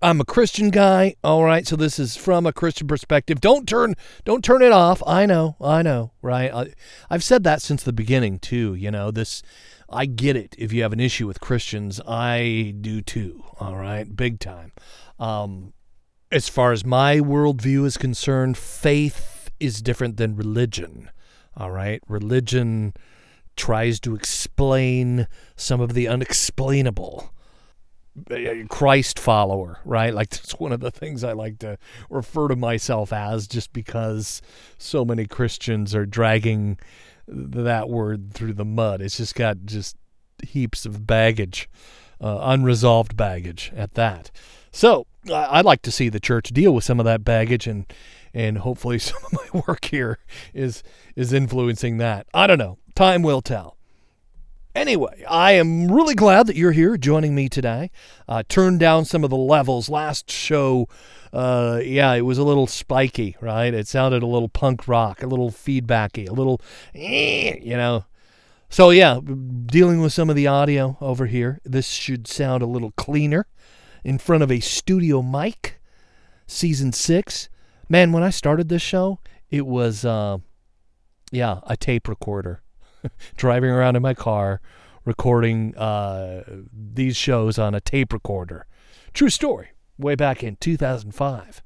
I'm 0.00 0.20
a 0.20 0.24
Christian 0.24 0.70
guy. 0.70 1.14
All 1.24 1.44
right, 1.44 1.66
so 1.66 1.76
this 1.76 1.98
is 1.98 2.16
from 2.16 2.46
a 2.46 2.52
Christian 2.52 2.86
perspective. 2.86 3.40
Don't 3.40 3.68
turn 3.68 3.94
don't 4.24 4.44
turn 4.44 4.62
it 4.62 4.72
off. 4.72 5.02
I 5.06 5.26
know. 5.26 5.56
I 5.60 5.82
know, 5.82 6.12
right? 6.22 6.52
I, 6.52 6.74
I've 7.08 7.24
said 7.24 7.42
that 7.44 7.62
since 7.62 7.82
the 7.82 7.92
beginning 7.92 8.38
too, 8.38 8.74
you 8.74 8.90
know. 8.90 9.10
This 9.10 9.42
I 9.88 10.06
get 10.06 10.36
it. 10.36 10.54
If 10.58 10.72
you 10.72 10.82
have 10.82 10.92
an 10.92 11.00
issue 11.00 11.26
with 11.26 11.40
Christians, 11.40 12.00
I 12.06 12.74
do 12.80 13.00
too. 13.00 13.44
All 13.58 13.76
right, 13.76 14.14
big 14.14 14.40
time. 14.40 14.72
Um, 15.18 15.72
as 16.30 16.48
far 16.48 16.72
as 16.72 16.84
my 16.84 17.18
worldview 17.18 17.86
is 17.86 17.96
concerned, 17.96 18.58
faith 18.58 19.50
is 19.58 19.80
different 19.80 20.18
than 20.18 20.36
religion. 20.36 21.10
All 21.56 21.70
right, 21.70 22.00
religion 22.08 22.94
tries 23.56 24.00
to 24.00 24.14
explain 24.14 25.28
some 25.56 25.80
of 25.80 25.94
the 25.94 26.08
unexplainable. 26.08 27.30
Christ 28.68 29.18
follower, 29.18 29.78
right? 29.84 30.14
Like 30.14 30.28
that's 30.30 30.58
one 30.58 30.72
of 30.72 30.80
the 30.80 30.90
things 30.90 31.24
I 31.24 31.32
like 31.32 31.58
to 31.60 31.78
refer 32.08 32.48
to 32.48 32.56
myself 32.56 33.12
as 33.12 33.48
just 33.48 33.72
because 33.72 34.40
so 34.78 35.04
many 35.04 35.26
Christians 35.26 35.94
are 35.94 36.06
dragging 36.06 36.78
that 37.26 37.88
word 37.88 38.32
through 38.32 38.54
the 38.54 38.64
mud. 38.64 39.00
It's 39.00 39.16
just 39.16 39.34
got 39.34 39.64
just 39.64 39.96
heaps 40.42 40.86
of 40.86 41.06
baggage, 41.06 41.68
uh, 42.20 42.38
unresolved 42.42 43.16
baggage 43.16 43.72
at 43.74 43.94
that. 43.94 44.30
So 44.70 45.06
I'd 45.32 45.64
like 45.64 45.82
to 45.82 45.92
see 45.92 46.08
the 46.08 46.20
church 46.20 46.50
deal 46.50 46.74
with 46.74 46.84
some 46.84 46.98
of 47.00 47.06
that 47.06 47.24
baggage 47.24 47.66
and 47.66 47.86
and 48.34 48.58
hopefully 48.58 48.98
some 48.98 49.20
of 49.24 49.32
my 49.32 49.62
work 49.66 49.86
here 49.86 50.18
is 50.52 50.82
is 51.16 51.32
influencing 51.32 51.98
that. 51.98 52.26
I 52.34 52.46
don't 52.46 52.58
know. 52.58 52.78
Time 52.94 53.22
will 53.22 53.40
tell. 53.40 53.78
Anyway, 54.74 55.24
I 55.28 55.52
am 55.52 55.88
really 55.88 56.16
glad 56.16 56.48
that 56.48 56.56
you're 56.56 56.72
here 56.72 56.96
joining 56.96 57.32
me 57.32 57.48
today. 57.48 57.92
Uh, 58.26 58.42
turned 58.48 58.80
down 58.80 59.04
some 59.04 59.22
of 59.22 59.30
the 59.30 59.36
levels. 59.36 59.88
Last 59.88 60.28
show, 60.28 60.88
uh, 61.32 61.80
yeah, 61.84 62.12
it 62.14 62.22
was 62.22 62.38
a 62.38 62.42
little 62.42 62.66
spiky, 62.66 63.36
right? 63.40 63.72
It 63.72 63.86
sounded 63.86 64.24
a 64.24 64.26
little 64.26 64.48
punk 64.48 64.88
rock, 64.88 65.22
a 65.22 65.28
little 65.28 65.50
feedbacky, 65.50 66.28
a 66.28 66.32
little, 66.32 66.60
eh, 66.92 67.56
you 67.62 67.76
know. 67.76 68.06
So, 68.68 68.90
yeah, 68.90 69.20
dealing 69.66 70.00
with 70.00 70.12
some 70.12 70.28
of 70.28 70.34
the 70.34 70.48
audio 70.48 70.96
over 71.00 71.26
here. 71.26 71.60
This 71.64 71.88
should 71.90 72.26
sound 72.26 72.60
a 72.60 72.66
little 72.66 72.90
cleaner 72.96 73.46
in 74.02 74.18
front 74.18 74.42
of 74.42 74.50
a 74.50 74.58
studio 74.58 75.22
mic. 75.22 75.80
Season 76.48 76.92
six. 76.92 77.48
Man, 77.94 78.10
when 78.10 78.24
I 78.24 78.30
started 78.30 78.68
this 78.68 78.82
show, 78.82 79.20
it 79.52 79.64
was, 79.64 80.04
uh, 80.04 80.38
yeah, 81.30 81.60
a 81.62 81.76
tape 81.76 82.08
recorder 82.08 82.60
driving 83.36 83.70
around 83.70 83.94
in 83.94 84.02
my 84.02 84.14
car 84.14 84.60
recording 85.04 85.76
uh, 85.76 86.42
these 86.72 87.16
shows 87.16 87.56
on 87.56 87.72
a 87.72 87.80
tape 87.80 88.12
recorder. 88.12 88.66
True 89.12 89.28
story, 89.28 89.68
way 89.96 90.16
back 90.16 90.42
in 90.42 90.56
2005. 90.56 91.62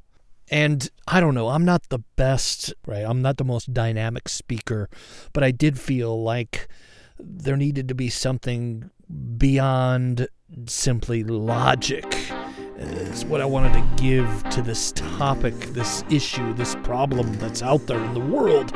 And 0.50 0.90
I 1.06 1.20
don't 1.20 1.34
know, 1.34 1.48
I'm 1.48 1.64
not 1.64 1.88
the 1.88 2.00
best, 2.16 2.74
right? 2.84 3.06
I'm 3.06 3.22
not 3.22 3.38
the 3.38 3.44
most 3.44 3.72
dynamic 3.72 4.28
speaker, 4.28 4.90
but 5.32 5.42
I 5.42 5.50
did 5.50 5.78
feel 5.78 6.22
like 6.22 6.68
there 7.18 7.56
needed 7.56 7.88
to 7.88 7.94
be 7.94 8.10
something 8.10 8.90
beyond 9.38 10.28
simply 10.66 11.24
logic. 11.24 12.04
Is 12.78 13.24
what 13.24 13.40
I 13.40 13.44
wanted 13.44 13.72
to 13.72 14.02
give 14.02 14.28
to 14.50 14.62
this 14.62 14.92
topic, 14.92 15.54
this 15.72 16.04
issue, 16.10 16.54
this 16.54 16.76
problem 16.76 17.32
that's 17.34 17.60
out 17.60 17.84
there 17.88 17.98
in 17.98 18.14
the 18.14 18.20
world. 18.20 18.70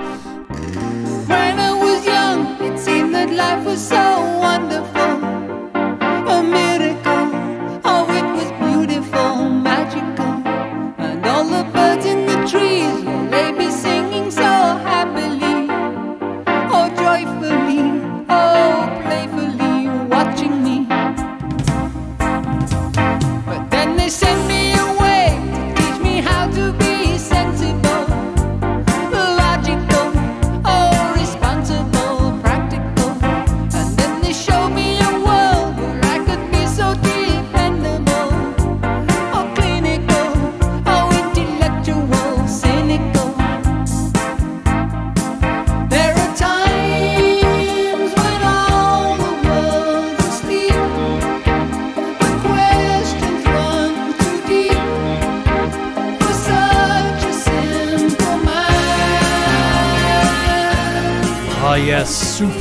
When 1.28 1.61
I 1.61 1.73
was 1.73 2.04
young, 2.04 2.61
it 2.61 2.78
seemed 2.80 3.14
that 3.14 3.30
life 3.30 3.64
was 3.64 3.80
so 3.80 4.38
wonderful. 4.40 5.51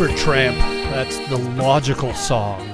Supertramp. 0.02 0.58
That's 0.90 1.16
the 1.30 1.38
logical 1.38 2.12
song. 2.16 2.68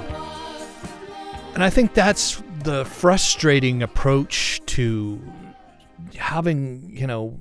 And 1.55 1.61
I 1.61 1.69
think 1.69 1.93
that's 1.93 2.41
the 2.63 2.85
frustrating 2.85 3.83
approach 3.83 4.61
to 4.67 5.21
having, 6.15 6.95
you 6.95 7.05
know, 7.05 7.37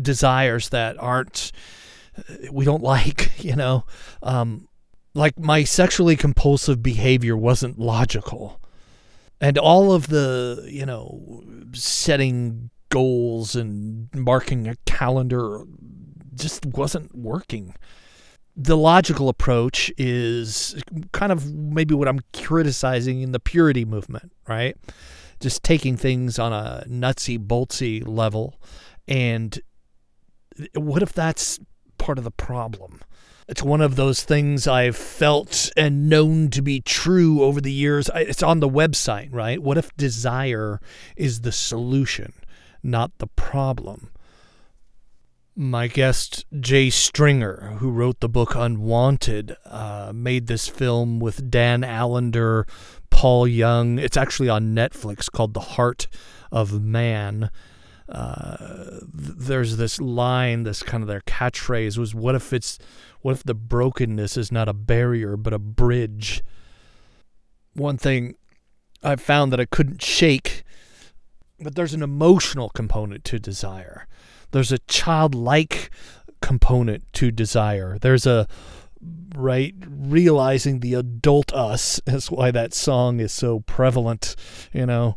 desires 0.00 0.68
that 0.68 0.96
aren't 1.00 1.50
we 2.52 2.64
don't 2.64 2.84
like, 2.84 3.32
you 3.44 3.56
know. 3.56 3.84
Um, 4.22 4.68
like 5.12 5.40
my 5.40 5.64
sexually 5.64 6.14
compulsive 6.14 6.80
behavior 6.80 7.36
wasn't 7.36 7.80
logical. 7.80 8.60
And 9.40 9.58
all 9.58 9.92
of 9.92 10.06
the, 10.06 10.68
you 10.70 10.86
know, 10.86 11.42
setting 11.72 12.70
goals 12.90 13.56
and 13.56 14.08
marking 14.14 14.68
a 14.68 14.76
calendar 14.86 15.64
just 16.36 16.64
wasn't 16.64 17.12
working. 17.12 17.74
The 18.56 18.76
logical 18.76 19.28
approach 19.28 19.90
is 19.98 20.80
kind 21.12 21.32
of 21.32 21.52
maybe 21.52 21.94
what 21.94 22.06
I'm 22.06 22.20
criticizing 22.32 23.20
in 23.20 23.32
the 23.32 23.40
purity 23.40 23.84
movement, 23.84 24.32
right? 24.48 24.76
Just 25.40 25.62
taking 25.64 25.96
things 25.96 26.38
on 26.38 26.52
a 26.52 26.84
nutsy, 26.88 27.38
boltsy 27.38 28.06
level. 28.06 28.60
And 29.08 29.60
what 30.74 31.02
if 31.02 31.12
that's 31.12 31.58
part 31.98 32.18
of 32.18 32.24
the 32.24 32.30
problem? 32.30 33.00
It's 33.46 33.62
one 33.62 33.82
of 33.82 33.96
those 33.96 34.22
things 34.22 34.66
I've 34.66 34.96
felt 34.96 35.70
and 35.76 36.08
known 36.08 36.48
to 36.50 36.62
be 36.62 36.80
true 36.80 37.42
over 37.42 37.60
the 37.60 37.72
years. 37.72 38.08
It's 38.14 38.42
on 38.42 38.60
the 38.60 38.68
website, 38.68 39.28
right? 39.32 39.60
What 39.62 39.76
if 39.76 39.94
desire 39.96 40.80
is 41.16 41.42
the 41.42 41.52
solution, 41.52 42.32
not 42.82 43.10
the 43.18 43.26
problem? 43.26 44.10
My 45.56 45.86
guest, 45.86 46.46
Jay 46.58 46.90
Stringer, 46.90 47.76
who 47.78 47.92
wrote 47.92 48.18
the 48.18 48.28
book 48.28 48.56
Unwanted, 48.56 49.56
uh, 49.64 50.10
made 50.12 50.48
this 50.48 50.66
film 50.66 51.20
with 51.20 51.48
Dan 51.48 51.84
Allender, 51.84 52.66
Paul 53.10 53.46
Young. 53.46 54.00
It's 54.00 54.16
actually 54.16 54.48
on 54.48 54.74
Netflix 54.74 55.30
called 55.30 55.54
The 55.54 55.60
Heart 55.60 56.08
of 56.50 56.82
Man. 56.82 57.52
Uh, 58.08 58.98
there's 59.12 59.76
this 59.76 60.00
line, 60.00 60.64
this 60.64 60.82
kind 60.82 61.04
of 61.04 61.08
their 61.08 61.20
catchphrase 61.20 61.98
was, 61.98 62.16
"What 62.16 62.34
if 62.34 62.52
it's, 62.52 62.76
what 63.20 63.36
if 63.36 63.44
the 63.44 63.54
brokenness 63.54 64.36
is 64.36 64.50
not 64.50 64.68
a 64.68 64.74
barrier 64.74 65.36
but 65.36 65.52
a 65.52 65.60
bridge?" 65.60 66.42
One 67.74 67.96
thing 67.96 68.34
I 69.04 69.14
found 69.14 69.52
that 69.52 69.60
I 69.60 69.66
couldn't 69.66 70.02
shake, 70.02 70.64
but 71.60 71.76
there's 71.76 71.94
an 71.94 72.02
emotional 72.02 72.70
component 72.70 73.22
to 73.26 73.38
desire 73.38 74.08
there's 74.54 74.70
a 74.70 74.78
childlike 74.86 75.90
component 76.40 77.12
to 77.14 77.32
desire. 77.32 77.98
There's 78.00 78.24
a 78.24 78.46
right 79.34 79.74
realizing 79.84 80.78
the 80.78 80.94
adult 80.94 81.52
us. 81.52 82.00
That's 82.06 82.30
why 82.30 82.52
that 82.52 82.72
song 82.72 83.18
is 83.18 83.32
so 83.32 83.60
prevalent. 83.60 84.36
You 84.72 84.86
know, 84.86 85.16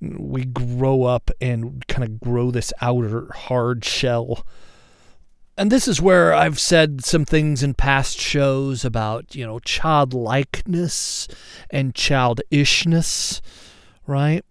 we 0.00 0.44
grow 0.44 1.02
up 1.02 1.32
and 1.40 1.84
kind 1.88 2.04
of 2.04 2.20
grow 2.20 2.52
this 2.52 2.72
outer 2.80 3.32
hard 3.34 3.84
shell. 3.84 4.46
And 5.58 5.72
this 5.72 5.88
is 5.88 6.00
where 6.00 6.32
I've 6.32 6.60
said 6.60 7.04
some 7.04 7.24
things 7.24 7.64
in 7.64 7.74
past 7.74 8.20
shows 8.20 8.84
about, 8.84 9.34
you 9.34 9.44
know, 9.44 9.58
childlikeness 9.58 11.26
and 11.70 11.92
childishness, 11.92 13.42
right? 14.06 14.44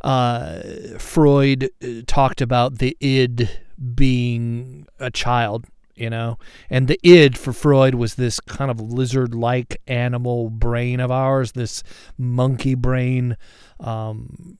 Uh, 0.00 0.60
Freud 0.98 1.70
uh, 1.82 2.02
talked 2.06 2.40
about 2.40 2.78
the 2.78 2.96
id 3.00 3.50
being 3.94 4.86
a 4.98 5.10
child, 5.10 5.66
you 5.94 6.10
know? 6.10 6.38
And 6.70 6.88
the 6.88 6.98
id 7.02 7.38
for 7.38 7.52
Freud 7.52 7.94
was 7.94 8.14
this 8.14 8.40
kind 8.40 8.70
of 8.70 8.80
lizard 8.80 9.34
like 9.34 9.80
animal 9.86 10.50
brain 10.50 11.00
of 11.00 11.10
ours, 11.10 11.52
this 11.52 11.82
monkey 12.18 12.74
brain. 12.74 13.36
Um, 13.80 14.56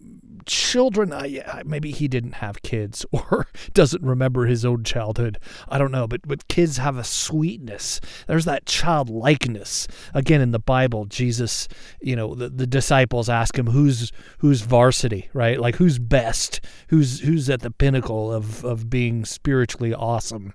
children, 0.47 1.12
uh, 1.12 1.62
maybe 1.64 1.91
he 1.91 2.09
didn't 2.09 2.35
have 2.35 2.62
kids 2.62 3.07
or 3.12 3.47
doesn't 3.73 4.03
remember 4.03 4.47
his 4.47 4.64
own 4.64 4.85
childhood. 4.85 5.38
I 5.69 5.79
don't 5.79 5.93
know, 5.93 6.07
but 6.07 6.23
but 6.26 6.49
kids 6.49 6.79
have 6.79 6.97
a 6.97 7.05
sweetness. 7.05 8.00
There's 8.26 8.45
that 8.45 8.67
childlikeness. 8.67 9.88
Again, 10.12 10.41
in 10.41 10.50
the 10.53 10.59
Bible, 10.59 11.07
Jesus, 11.07 11.68
you 12.01 12.16
know, 12.16 12.35
the, 12.35 12.49
the 12.49 12.66
disciples 12.66 13.29
ask 13.29 13.59
him 13.59 13.68
who's 13.68 14.12
who's 14.38 14.62
varsity, 14.62 15.29
right? 15.33 15.61
Like 15.61 15.77
who's 15.77 15.99
best, 15.99 16.61
who's 16.88 17.20
who's 17.20 17.49
at 17.51 17.61
the 17.61 17.70
pinnacle 17.70 18.33
of 18.33 18.64
of 18.64 18.90
being 18.90 19.25
spiritually 19.25 19.94
awesome. 19.94 20.55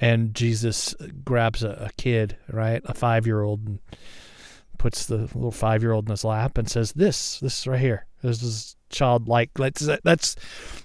And 0.00 0.34
Jesus 0.34 0.94
grabs 1.24 1.62
a, 1.62 1.70
a 1.70 1.90
kid, 1.96 2.36
right, 2.50 2.82
a 2.84 2.94
five 2.94 3.26
year 3.26 3.42
old, 3.42 3.66
and 3.66 3.78
puts 4.78 5.06
the 5.06 5.16
little 5.16 5.50
five 5.50 5.82
year 5.82 5.92
old 5.92 6.06
in 6.06 6.10
his 6.10 6.24
lap 6.24 6.56
and 6.56 6.70
says, 6.70 6.92
"This, 6.92 7.40
this 7.40 7.66
right 7.66 7.80
here. 7.80 8.06
This 8.22 8.42
is 8.42 8.76
childlike. 8.90 9.50
That's 9.54 9.88
that's 10.02 10.36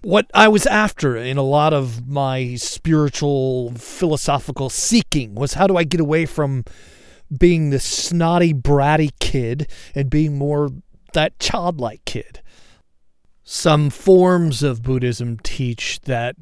what 0.02 0.30
I 0.34 0.48
was 0.48 0.66
after 0.66 1.16
in 1.16 1.38
a 1.38 1.44
lot 1.44 1.74
of 1.74 2.08
my 2.08 2.56
spiritual 2.56 3.72
philosophical 3.76 4.70
seeking 4.70 5.36
was 5.36 5.54
how 5.54 5.68
do 5.68 5.78
I 5.78 5.84
get 5.84 6.00
away 6.00 6.26
from 6.26 6.64
being 7.36 7.70
this 7.70 7.86
snotty 7.86 8.54
bratty 8.54 9.12
kid 9.20 9.68
and 9.96 10.10
being 10.10 10.38
more 10.38 10.70
that 11.14 11.40
childlike 11.40 12.04
kid. 12.06 12.42
Some 13.44 13.90
forms 13.90 14.64
of 14.64 14.82
Buddhism 14.82 15.38
teach 15.44 16.00
that 16.02 16.36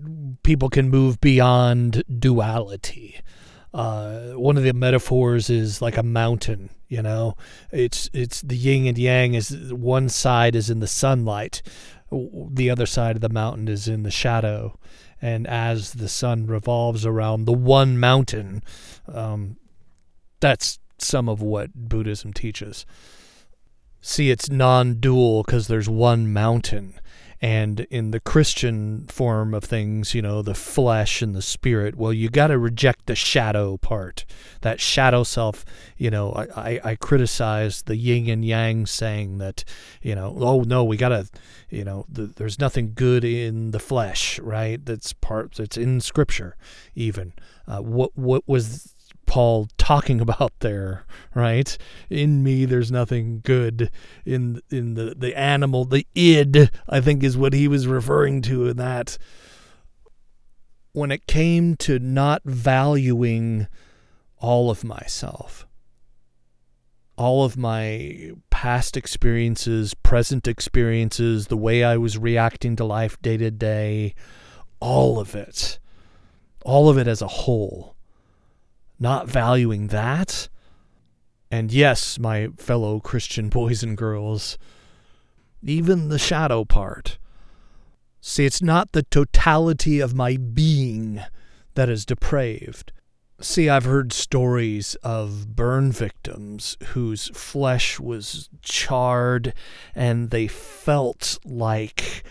people 0.44 0.70
can 0.70 0.90
move 0.90 1.20
beyond 1.20 2.04
duality. 2.20 3.20
Uh, 3.74 4.32
one 4.32 4.58
of 4.58 4.64
the 4.64 4.74
metaphors 4.74 5.50
is 5.50 5.82
like 5.82 5.98
a 5.98 6.04
mountain 6.04 6.70
you 6.92 7.02
know? 7.02 7.36
It's 7.72 8.10
it's 8.14 8.42
the 8.42 8.58
yin 8.58 8.86
and 8.86 8.98
yang 8.98 9.34
is 9.34 9.74
one 9.74 10.10
side 10.10 10.56
is 10.56 10.70
in 10.70 10.82
the 10.82 10.88
sunlight 10.88 11.64
the 12.12 12.70
other 12.70 12.86
side 12.86 13.16
of 13.16 13.22
the 13.22 13.30
mountain 13.30 13.70
is 13.70 13.88
in 13.88 14.04
the 14.04 14.12
shadow. 14.12 14.78
And 15.22 15.48
as 15.48 15.94
the 15.94 16.10
sun 16.10 16.46
revolves 16.46 17.06
around 17.06 17.46
the 17.46 17.54
one 17.54 17.98
mountain 17.98 18.62
um, 19.08 19.56
that's 20.42 20.80
some 20.98 21.30
of 21.30 21.42
what 21.42 21.74
buddhism 21.74 22.34
teaches 22.34 22.86
see 24.12 24.30
it's 24.30 24.50
non-dual 24.50 25.44
because 25.44 25.68
there's 25.68 25.90
one 25.90 26.32
mountain 26.32 27.00
and 27.44 27.80
in 27.90 28.12
the 28.12 28.20
Christian 28.20 29.08
form 29.08 29.56
of 29.56 29.64
things, 29.64 30.14
you 30.14 30.22
know, 30.22 30.44
the 30.44 30.54
flesh 30.54 31.24
and 31.24 31.34
the 31.34 31.42
spirit, 31.42 31.96
well, 31.96 32.14
you 32.14 32.30
got 32.30 32.48
to 32.48 32.60
reject 32.60 33.08
the 33.08 33.16
shadow 33.16 33.78
part. 33.78 34.26
That 34.62 34.80
shadow 34.80 35.24
self, 35.24 35.66
you 35.98 36.12
know, 36.12 36.34
I, 36.34 36.44
I, 36.56 36.82
I 36.84 36.96
criticize 36.96 37.82
the 37.82 37.96
yin 37.96 38.30
and 38.30 38.46
yang 38.46 38.86
saying 38.86 39.40
that, 39.40 39.64
you 40.04 40.14
know, 40.14 40.36
oh, 40.40 40.62
no, 40.62 40.84
we 40.84 40.98
got 40.98 41.10
to, 41.10 41.28
you 41.72 41.84
know, 41.84 42.06
the, 42.08 42.28
there's 42.28 42.60
nothing 42.60 42.92
good 42.94 43.24
in 43.24 43.72
the 43.72 43.80
flesh, 43.80 44.38
right? 44.38 44.86
That's 44.86 45.12
part, 45.12 45.54
that's 45.54 45.78
in 45.78 46.00
scripture, 46.00 46.56
even. 46.94 47.34
Uh, 47.68 47.80
what, 47.80 48.16
what 48.16 48.48
was 48.48 48.94
Paul 49.32 49.70
talking 49.78 50.20
about 50.28 50.52
there, 50.60 51.06
right? 51.34 51.78
In 52.10 52.44
me 52.44 52.66
there's 52.66 52.92
nothing 52.92 53.40
good. 53.46 53.90
In 54.26 54.62
in 54.70 54.96
the 54.96 55.16
the 55.18 55.38
animal, 55.40 55.86
the 55.86 56.06
id, 56.14 56.70
I 56.90 57.00
think 57.00 57.24
is 57.24 57.38
what 57.38 57.54
he 57.54 57.70
was 57.70 57.88
referring 57.88 58.42
to 58.44 58.68
in 58.68 58.76
that 58.76 59.18
when 60.92 61.12
it 61.12 61.28
came 61.28 61.78
to 61.78 61.98
not 61.98 62.42
valuing 62.44 63.68
all 64.38 64.70
of 64.70 64.84
myself, 64.84 65.66
all 67.16 67.46
of 67.46 67.56
my 67.56 68.32
past 68.50 68.98
experiences, 68.98 69.94
present 69.94 70.46
experiences, 70.46 71.48
the 71.48 71.56
way 71.56 71.86
I 71.86 71.96
was 71.96 72.18
reacting 72.18 72.76
to 72.76 72.84
life 72.84 73.22
day 73.22 73.38
to 73.38 73.50
day, 73.50 74.14
all 74.82 75.22
of 75.22 75.36
it, 75.36 75.80
all 76.66 76.90
of 76.90 76.98
it 76.98 77.08
as 77.08 77.22
a 77.22 77.30
whole 77.30 77.96
not 79.02 79.28
valuing 79.28 79.88
that. 79.88 80.48
And 81.50 81.74
yes, 81.74 82.20
my 82.20 82.50
fellow 82.56 83.00
Christian 83.00 83.50
boys 83.58 83.84
and 83.84 83.98
girls, 83.98 84.58
even 85.64 86.10
the 86.10 86.20
shadow 86.20 86.64
part. 86.64 87.18
See, 88.22 88.46
it's 88.46 88.62
not 88.62 88.92
the 88.92 89.04
totality 89.04 90.00
of 90.00 90.14
my 90.14 90.38
being 90.38 91.22
that 91.74 91.90
is 91.90 92.06
depraved. 92.06 92.92
See, 93.42 93.68
I've 93.68 93.86
heard 93.86 94.14
stories 94.14 94.94
of 95.02 95.56
burn 95.56 95.92
victims 95.92 96.78
whose 96.90 97.30
flesh 97.30 98.00
was 98.00 98.50
charred 98.62 99.56
and 99.96 100.30
they 100.30 100.46
felt 100.46 101.40
like 101.44 102.24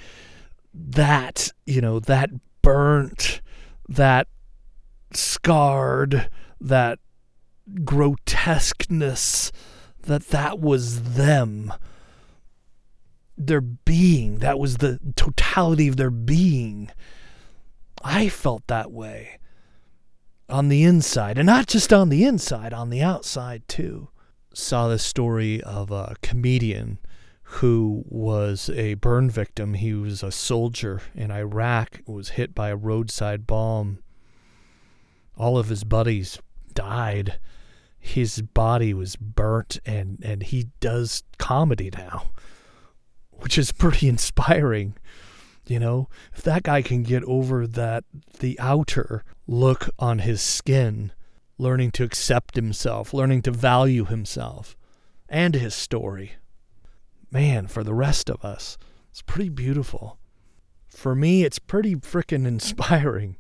that, 0.72 1.50
you 1.66 1.80
know, 1.80 1.98
that 1.98 2.30
burnt, 2.62 3.40
that 3.88 4.28
scarred, 5.12 6.30
that 6.60 6.98
grotesqueness 7.84 9.52
that 10.02 10.28
that 10.28 10.58
was 10.58 11.14
them 11.14 11.72
their 13.36 13.60
being 13.60 14.38
that 14.38 14.58
was 14.58 14.78
the 14.78 14.98
totality 15.14 15.88
of 15.88 15.96
their 15.96 16.10
being 16.10 16.90
i 18.02 18.28
felt 18.28 18.66
that 18.66 18.90
way 18.90 19.38
on 20.48 20.68
the 20.68 20.82
inside 20.82 21.38
and 21.38 21.46
not 21.46 21.66
just 21.66 21.92
on 21.92 22.08
the 22.08 22.24
inside 22.24 22.72
on 22.72 22.90
the 22.90 23.02
outside 23.02 23.62
too 23.68 24.08
saw 24.52 24.88
the 24.88 24.98
story 24.98 25.62
of 25.62 25.90
a 25.90 26.16
comedian 26.22 26.98
who 27.54 28.04
was 28.06 28.70
a 28.70 28.94
burn 28.94 29.28
victim. 29.28 29.74
He 29.74 29.92
was 29.92 30.22
a 30.22 30.30
soldier 30.30 31.02
in 31.16 31.32
Iraq, 31.32 32.00
was 32.06 32.30
hit 32.30 32.54
by 32.54 32.68
a 32.68 32.76
roadside 32.76 33.44
bomb. 33.46 33.98
All 35.36 35.58
of 35.58 35.68
his 35.68 35.82
buddies 35.82 36.38
died. 36.74 37.38
His 37.98 38.42
body 38.42 38.94
was 38.94 39.16
burnt, 39.16 39.78
and, 39.84 40.18
and 40.22 40.42
he 40.42 40.68
does 40.80 41.22
comedy 41.38 41.90
now, 41.96 42.30
which 43.32 43.58
is 43.58 43.72
pretty 43.72 44.08
inspiring. 44.08 44.96
You 45.66 45.78
know, 45.78 46.08
if 46.34 46.42
that 46.42 46.64
guy 46.64 46.82
can 46.82 47.02
get 47.02 47.22
over 47.24 47.66
that, 47.66 48.04
the 48.40 48.58
outer 48.58 49.22
look 49.46 49.90
on 49.98 50.20
his 50.20 50.40
skin, 50.40 51.12
learning 51.58 51.92
to 51.92 52.04
accept 52.04 52.56
himself, 52.56 53.14
learning 53.14 53.42
to 53.42 53.50
value 53.50 54.04
himself 54.04 54.76
and 55.30 55.54
his 55.54 55.74
story, 55.74 56.32
man, 57.30 57.68
for 57.68 57.84
the 57.84 57.94
rest 57.94 58.28
of 58.28 58.44
us, 58.44 58.76
it's 59.10 59.22
pretty 59.22 59.48
beautiful. 59.48 60.18
For 60.88 61.14
me, 61.14 61.44
it's 61.44 61.60
pretty 61.60 61.94
freaking 61.94 62.46
inspiring. 62.46 63.36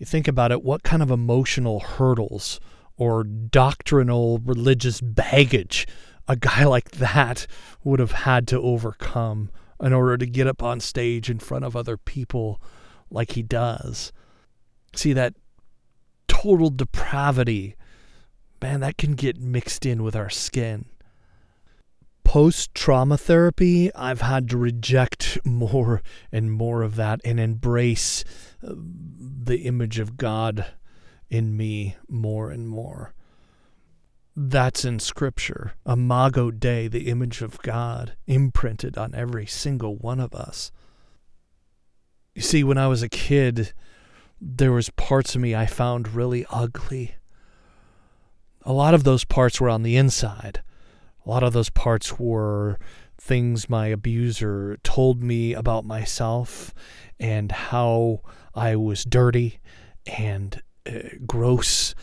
You 0.00 0.06
think 0.06 0.26
about 0.26 0.50
it, 0.50 0.62
what 0.62 0.82
kind 0.82 1.02
of 1.02 1.10
emotional 1.10 1.80
hurdles 1.80 2.58
or 2.96 3.22
doctrinal 3.22 4.38
religious 4.38 4.98
baggage 5.02 5.86
a 6.26 6.36
guy 6.36 6.64
like 6.64 6.92
that 6.92 7.46
would 7.84 8.00
have 8.00 8.12
had 8.12 8.48
to 8.48 8.58
overcome 8.60 9.50
in 9.78 9.92
order 9.92 10.16
to 10.16 10.26
get 10.26 10.46
up 10.46 10.62
on 10.62 10.80
stage 10.80 11.28
in 11.28 11.38
front 11.38 11.66
of 11.66 11.76
other 11.76 11.98
people 11.98 12.62
like 13.10 13.32
he 13.32 13.42
does. 13.42 14.10
See 14.94 15.12
that 15.12 15.34
total 16.28 16.70
depravity, 16.70 17.76
man, 18.62 18.80
that 18.80 18.96
can 18.96 19.12
get 19.12 19.38
mixed 19.38 19.84
in 19.84 20.02
with 20.02 20.16
our 20.16 20.30
skin. 20.30 20.86
Post 22.30 22.76
trauma 22.76 23.18
therapy, 23.18 23.92
I've 23.92 24.20
had 24.20 24.48
to 24.50 24.56
reject 24.56 25.44
more 25.44 26.00
and 26.30 26.52
more 26.52 26.82
of 26.82 26.94
that 26.94 27.20
and 27.24 27.40
embrace 27.40 28.22
uh, 28.62 28.72
the 28.72 29.62
image 29.62 29.98
of 29.98 30.16
God 30.16 30.64
in 31.28 31.56
me 31.56 31.96
more 32.08 32.52
and 32.52 32.68
more. 32.68 33.14
That's 34.36 34.84
in 34.84 35.00
Scripture. 35.00 35.72
Imago 35.84 36.52
Dei, 36.52 36.86
the 36.86 37.08
image 37.08 37.42
of 37.42 37.60
God, 37.62 38.14
imprinted 38.28 38.96
on 38.96 39.12
every 39.12 39.46
single 39.46 39.96
one 39.96 40.20
of 40.20 40.32
us. 40.32 40.70
You 42.36 42.42
see, 42.42 42.62
when 42.62 42.78
I 42.78 42.86
was 42.86 43.02
a 43.02 43.08
kid, 43.08 43.72
there 44.40 44.70
was 44.70 44.90
parts 44.90 45.34
of 45.34 45.40
me 45.40 45.56
I 45.56 45.66
found 45.66 46.14
really 46.14 46.46
ugly. 46.48 47.16
A 48.62 48.72
lot 48.72 48.94
of 48.94 49.02
those 49.02 49.24
parts 49.24 49.60
were 49.60 49.68
on 49.68 49.82
the 49.82 49.96
inside. 49.96 50.62
A 51.24 51.28
lot 51.28 51.42
of 51.42 51.52
those 51.52 51.70
parts 51.70 52.18
were 52.18 52.78
things 53.18 53.68
my 53.68 53.88
abuser 53.88 54.78
told 54.82 55.22
me 55.22 55.52
about 55.52 55.84
myself 55.84 56.72
and 57.18 57.52
how 57.52 58.20
I 58.54 58.76
was 58.76 59.04
dirty 59.04 59.60
and 60.06 60.60
uh, 60.86 61.00
gross 61.26 61.94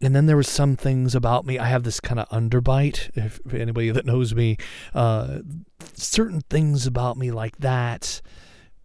and 0.00 0.14
then 0.14 0.26
there 0.26 0.36
was 0.36 0.48
some 0.48 0.76
things 0.76 1.14
about 1.14 1.44
me. 1.44 1.58
I 1.58 1.66
have 1.66 1.82
this 1.82 2.00
kind 2.00 2.20
of 2.20 2.28
underbite. 2.28 3.10
If, 3.16 3.40
if 3.44 3.54
anybody 3.54 3.90
that 3.90 4.06
knows 4.06 4.34
me, 4.34 4.56
uh, 4.94 5.40
certain 5.94 6.40
things 6.42 6.86
about 6.86 7.16
me 7.16 7.30
like 7.32 7.58
that, 7.58 8.20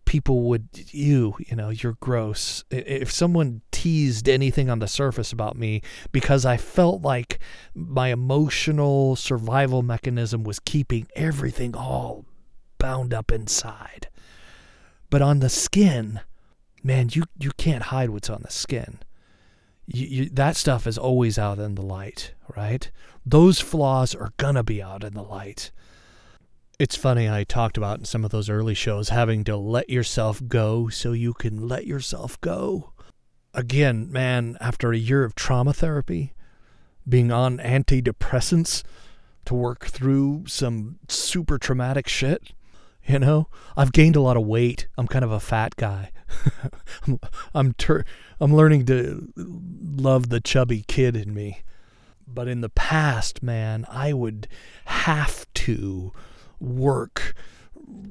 people 0.05 0.43
would 0.43 0.67
you, 0.73 1.35
you 1.39 1.55
know, 1.55 1.69
you're 1.69 1.97
gross. 1.99 2.63
If 2.69 3.11
someone 3.11 3.61
teased 3.71 4.29
anything 4.29 4.69
on 4.69 4.79
the 4.79 4.87
surface 4.87 5.31
about 5.31 5.57
me 5.57 5.81
because 6.11 6.45
I 6.45 6.57
felt 6.57 7.01
like 7.01 7.39
my 7.73 8.09
emotional 8.09 9.15
survival 9.15 9.81
mechanism 9.81 10.43
was 10.43 10.59
keeping 10.59 11.07
everything 11.15 11.75
all 11.75 12.25
bound 12.77 13.13
up 13.13 13.31
inside. 13.31 14.07
But 15.09 15.21
on 15.21 15.39
the 15.39 15.49
skin, 15.49 16.21
man, 16.83 17.09
you 17.11 17.23
you 17.39 17.51
can't 17.57 17.83
hide 17.83 18.09
what's 18.09 18.29
on 18.29 18.41
the 18.43 18.51
skin 18.51 18.99
you, 19.85 20.07
you, 20.07 20.29
that 20.29 20.55
stuff 20.55 20.87
is 20.87 20.97
always 20.97 21.37
out 21.37 21.59
in 21.59 21.75
the 21.75 21.81
light, 21.81 22.33
right? 22.55 22.89
Those 23.25 23.59
flaws 23.59 24.15
are 24.15 24.33
to 24.55 24.63
be 24.63 24.81
out 24.81 25.03
in 25.03 25.13
the 25.13 25.23
light. 25.23 25.71
It's 26.83 26.97
funny, 26.97 27.29
I 27.29 27.45
talked 27.45 27.77
about 27.77 27.99
in 27.99 28.03
some 28.03 28.25
of 28.25 28.31
those 28.31 28.49
early 28.49 28.73
shows 28.73 29.07
having 29.07 29.45
to 29.45 29.55
let 29.55 29.89
yourself 29.89 30.41
go 30.49 30.89
so 30.89 31.13
you 31.13 31.33
can 31.33 31.65
let 31.65 31.87
yourself 31.87 32.41
go. 32.41 32.91
Again, 33.53 34.11
man, 34.11 34.57
after 34.59 34.91
a 34.91 34.97
year 34.97 35.23
of 35.23 35.33
trauma 35.33 35.71
therapy, 35.71 36.33
being 37.07 37.31
on 37.31 37.59
antidepressants 37.59 38.83
to 39.45 39.53
work 39.53 39.85
through 39.85 40.43
some 40.47 40.99
super 41.07 41.57
traumatic 41.57 42.09
shit, 42.09 42.51
you 43.05 43.17
know, 43.17 43.47
I've 43.77 43.93
gained 43.93 44.17
a 44.17 44.21
lot 44.21 44.35
of 44.35 44.45
weight. 44.45 44.89
I'm 44.97 45.07
kind 45.07 45.23
of 45.23 45.31
a 45.31 45.39
fat 45.39 45.77
guy. 45.77 46.11
I'm 47.07 47.17
I'm, 47.55 47.73
ter- 47.75 48.03
I'm 48.41 48.53
learning 48.53 48.87
to 48.87 49.31
love 49.37 50.27
the 50.27 50.41
chubby 50.41 50.83
kid 50.85 51.15
in 51.15 51.33
me. 51.33 51.61
But 52.27 52.49
in 52.49 52.59
the 52.59 52.67
past, 52.67 53.41
man, 53.41 53.85
I 53.89 54.11
would 54.11 54.49
have 54.83 55.45
to 55.53 56.11
work 56.63 57.35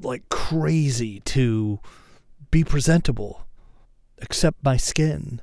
like 0.01 0.29
crazy 0.29 1.19
to 1.21 1.79
be 2.51 2.63
presentable, 2.63 3.45
accept 4.21 4.63
my 4.63 4.77
skin, 4.77 5.41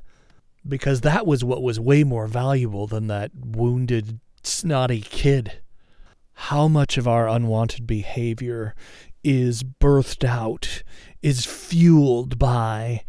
because 0.67 1.01
that 1.01 1.25
was 1.25 1.43
what 1.43 1.61
was 1.61 1.79
way 1.79 2.03
more 2.03 2.27
valuable 2.27 2.87
than 2.87 3.07
that 3.07 3.31
wounded, 3.35 4.19
snotty 4.43 5.01
kid. 5.01 5.61
How 6.33 6.67
much 6.67 6.97
of 6.97 7.07
our 7.07 7.27
unwanted 7.27 7.85
behavior 7.85 8.73
is 9.23 9.63
birthed 9.63 10.23
out, 10.23 10.83
is 11.21 11.45
fueled 11.45 12.39
by 12.39 13.03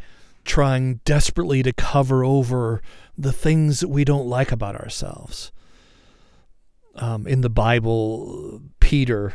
trying 0.45 1.01
desperately 1.05 1.63
to 1.63 1.73
cover 1.73 2.25
over 2.25 2.83
the 3.17 3.33
things 3.33 3.81
that 3.81 3.89
we 3.89 4.05
don't 4.05 4.27
like 4.27 4.53
about 4.53 4.77
ourselves. 4.77 5.53
Um, 6.97 7.27
in 7.27 7.41
the 7.41 7.49
Bible, 7.49 8.61
Peter, 8.81 9.35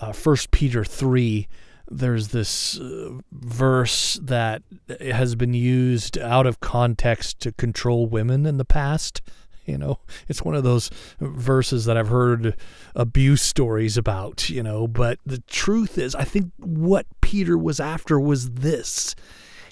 uh, 0.00 0.12
1 0.12 0.36
Peter 0.50 0.84
3, 0.84 1.48
there's 1.90 2.28
this 2.28 2.78
uh, 2.78 3.10
verse 3.30 4.18
that 4.22 4.62
has 5.00 5.34
been 5.34 5.54
used 5.54 6.18
out 6.18 6.46
of 6.46 6.60
context 6.60 7.40
to 7.40 7.52
control 7.52 8.06
women 8.06 8.46
in 8.46 8.56
the 8.56 8.64
past. 8.64 9.20
You 9.66 9.78
know, 9.78 10.00
it's 10.28 10.42
one 10.42 10.56
of 10.56 10.64
those 10.64 10.90
verses 11.20 11.84
that 11.84 11.96
I've 11.96 12.08
heard 12.08 12.56
abuse 12.96 13.42
stories 13.42 13.96
about, 13.96 14.50
you 14.50 14.62
know, 14.62 14.88
but 14.88 15.18
the 15.24 15.38
truth 15.46 15.98
is, 15.98 16.14
I 16.14 16.24
think 16.24 16.52
what 16.58 17.06
Peter 17.20 17.56
was 17.56 17.78
after 17.78 18.18
was 18.18 18.50
this. 18.50 19.14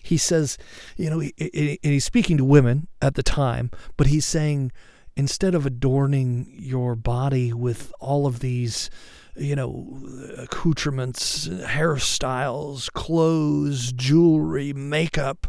He 0.02 0.16
says, 0.16 0.58
you 0.96 1.10
know, 1.10 1.20
and 1.20 1.78
he's 1.82 2.04
speaking 2.04 2.36
to 2.36 2.44
women 2.44 2.86
at 3.02 3.16
the 3.16 3.22
time, 3.22 3.70
but 3.96 4.06
he's 4.06 4.24
saying, 4.24 4.70
instead 5.16 5.54
of 5.54 5.66
adorning 5.66 6.46
your 6.56 6.94
body 6.94 7.52
with 7.52 7.92
all 8.00 8.26
of 8.26 8.40
these, 8.40 8.90
you 9.40 9.56
know, 9.56 9.98
accoutrements, 10.36 11.48
hairstyles, 11.48 12.92
clothes, 12.92 13.92
jewelry, 13.92 14.72
makeup, 14.72 15.46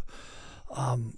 um, 0.72 1.18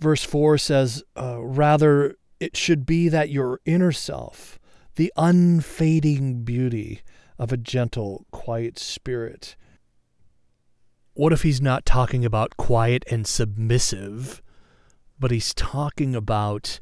verse 0.00 0.24
4 0.24 0.58
says, 0.58 1.02
uh, 1.16 1.42
Rather, 1.42 2.16
it 2.40 2.56
should 2.56 2.86
be 2.86 3.08
that 3.08 3.28
your 3.28 3.60
inner 3.66 3.92
self, 3.92 4.58
the 4.96 5.12
unfading 5.16 6.42
beauty 6.42 7.02
of 7.38 7.52
a 7.52 7.56
gentle, 7.56 8.26
quiet 8.30 8.78
spirit. 8.78 9.56
What 11.14 11.32
if 11.32 11.42
he's 11.42 11.60
not 11.60 11.84
talking 11.84 12.24
about 12.24 12.56
quiet 12.56 13.04
and 13.10 13.26
submissive, 13.26 14.40
but 15.18 15.30
he's 15.30 15.52
talking 15.52 16.14
about 16.14 16.80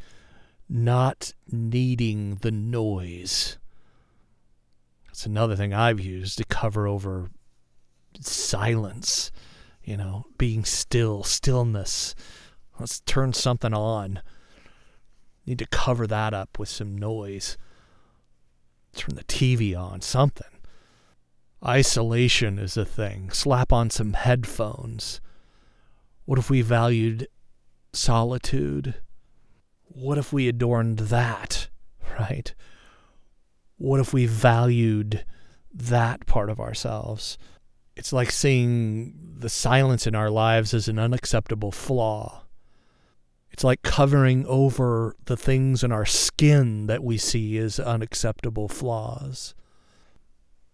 not 0.68 1.33
needing 1.50 2.37
the 2.37 2.50
noise? 2.50 3.59
That's 5.07 5.26
another 5.26 5.57
thing 5.57 5.72
I've 5.72 6.00
used 6.00 6.38
to 6.38 6.44
cover 6.44 6.87
over 6.87 7.31
silence, 8.20 9.31
you 9.85 9.96
know, 9.96 10.26
being 10.38 10.64
still, 10.64 11.22
stillness 11.22 12.14
Let's 12.79 13.00
turn 13.00 13.33
something 13.33 13.72
on. 13.72 14.20
Need 15.46 15.59
to 15.61 15.66
cover 15.66 16.07
that 16.07 16.35
up 16.35 16.59
with 16.59 16.68
some 16.68 16.96
noise. 16.96 17.57
Turn 18.94 19.14
the 19.14 19.24
TV 19.24 19.79
on, 19.79 20.00
something. 20.00 20.46
Isolation 21.64 22.59
is 22.59 22.76
a 22.76 22.85
thing. 22.85 23.31
Slap 23.31 23.72
on 23.72 23.90
some 23.90 24.12
headphones. 24.12 25.20
What 26.26 26.38
if 26.38 26.50
we 26.50 26.61
valued 26.61 27.29
solitude? 27.92 28.96
What 29.88 30.18
if 30.18 30.33
we 30.33 30.49
adorned 30.49 30.99
that, 30.99 31.68
right? 32.18 32.55
What 33.79 34.01
if 34.01 34.12
we 34.12 34.27
valued 34.27 35.25
that 35.72 36.27
part 36.27 36.51
of 36.51 36.61
ourselves? 36.61 37.38
It's 37.96 38.12
like 38.12 38.31
seeing 38.31 39.14
the 39.38 39.49
silence 39.49 40.07
in 40.07 40.14
our 40.14 40.31
lives 40.31 40.75
as 40.75 40.88
an 40.88 40.99
unacceptable 40.99 41.72
flaw 41.72 42.44
It's 43.51 43.64
like 43.64 43.81
covering 43.83 44.44
over 44.46 45.16
the 45.25 45.37
things 45.37 45.83
in 45.83 45.90
our 45.90 46.05
skin 46.05 46.88
that 46.88 47.03
we 47.03 47.16
see 47.16 47.57
as 47.57 47.81
unacceptable 47.81 48.68
flaws. 48.68 49.55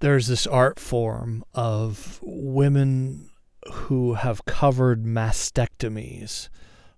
There's 0.01 0.27
this 0.27 0.49
art 0.49 0.81
form 0.81 1.45
of 1.55 2.19
women 2.23 3.31
who 3.73 4.15
have 4.15 4.45
covered 4.47 5.05
mastectomies. 5.05 6.49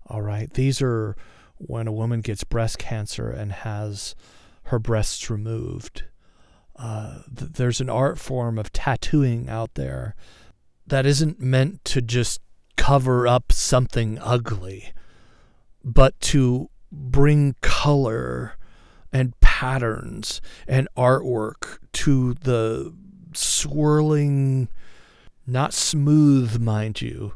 All 0.06 0.22
right. 0.22 0.50
These 0.54 0.80
are 0.80 1.16
when 1.58 1.86
a 1.86 1.92
woman 1.92 2.20
gets 2.20 2.44
breast 2.44 2.78
cancer 2.78 3.30
and 3.30 3.52
has 3.52 4.14
her 4.64 4.78
breasts 4.78 5.30
removed. 5.30 6.04
Uh, 6.76 7.20
th- 7.36 7.52
there's 7.52 7.80
an 7.80 7.90
art 7.90 8.18
form 8.18 8.58
of 8.58 8.72
tattooing 8.72 9.48
out 9.48 9.74
there 9.74 10.14
that 10.86 11.06
isn't 11.06 11.40
meant 11.40 11.84
to 11.84 12.02
just 12.02 12.40
cover 12.76 13.26
up 13.26 13.52
something 13.52 14.18
ugly, 14.20 14.92
but 15.82 16.18
to 16.20 16.68
bring 16.90 17.54
color 17.60 18.56
and 19.12 19.38
patterns 19.40 20.40
and 20.66 20.88
artwork 20.96 21.78
to 21.92 22.34
the 22.34 22.92
swirling, 23.32 24.68
not 25.46 25.72
smooth, 25.72 26.60
mind 26.60 27.00
you, 27.00 27.34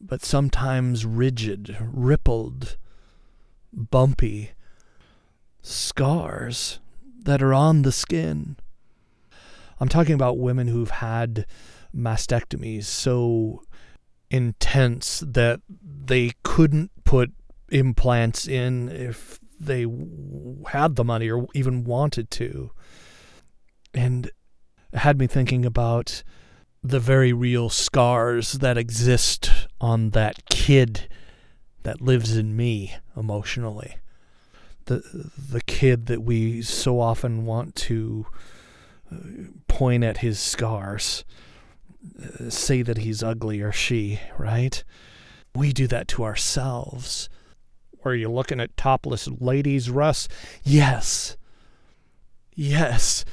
but 0.00 0.24
sometimes 0.24 1.04
rigid, 1.04 1.76
rippled, 1.80 2.76
bumpy 3.72 4.52
scars 5.62 6.80
that 7.24 7.42
are 7.42 7.54
on 7.54 7.82
the 7.82 7.92
skin. 7.92 8.56
I'm 9.80 9.88
talking 9.88 10.14
about 10.14 10.38
women 10.38 10.68
who've 10.68 10.90
had 10.90 11.46
mastectomies 11.94 12.84
so 12.84 13.62
intense 14.30 15.22
that 15.26 15.60
they 15.68 16.32
couldn't 16.42 16.90
put 17.04 17.32
implants 17.70 18.46
in 18.48 18.88
if 18.88 19.38
they 19.60 19.86
had 20.68 20.96
the 20.96 21.04
money 21.04 21.30
or 21.30 21.46
even 21.54 21.84
wanted 21.84 22.30
to. 22.32 22.70
And 23.94 24.26
it 24.92 24.98
had 24.98 25.18
me 25.18 25.26
thinking 25.26 25.64
about 25.64 26.22
the 26.82 27.00
very 27.00 27.32
real 27.32 27.68
scars 27.68 28.54
that 28.54 28.78
exist 28.78 29.50
on 29.80 30.10
that 30.10 30.48
kid 30.48 31.08
that 31.88 32.02
lives 32.02 32.36
in 32.36 32.54
me 32.54 32.94
emotionally. 33.16 33.96
The 34.84 35.30
the 35.38 35.62
kid 35.62 36.04
that 36.06 36.22
we 36.22 36.60
so 36.60 37.00
often 37.00 37.46
want 37.46 37.74
to 37.76 38.26
uh, 39.10 39.16
point 39.68 40.04
at 40.04 40.18
his 40.18 40.38
scars, 40.38 41.24
uh, 42.22 42.50
say 42.50 42.82
that 42.82 42.98
he's 42.98 43.22
ugly 43.22 43.62
or 43.62 43.72
she, 43.72 44.20
right? 44.36 44.84
We 45.54 45.72
do 45.72 45.86
that 45.86 46.08
to 46.08 46.24
ourselves. 46.24 47.30
Are 48.04 48.14
you 48.14 48.30
looking 48.30 48.60
at 48.60 48.76
topless 48.76 49.26
ladies, 49.28 49.88
Russ? 49.88 50.28
Yes. 50.62 51.38
Yes. 52.54 53.24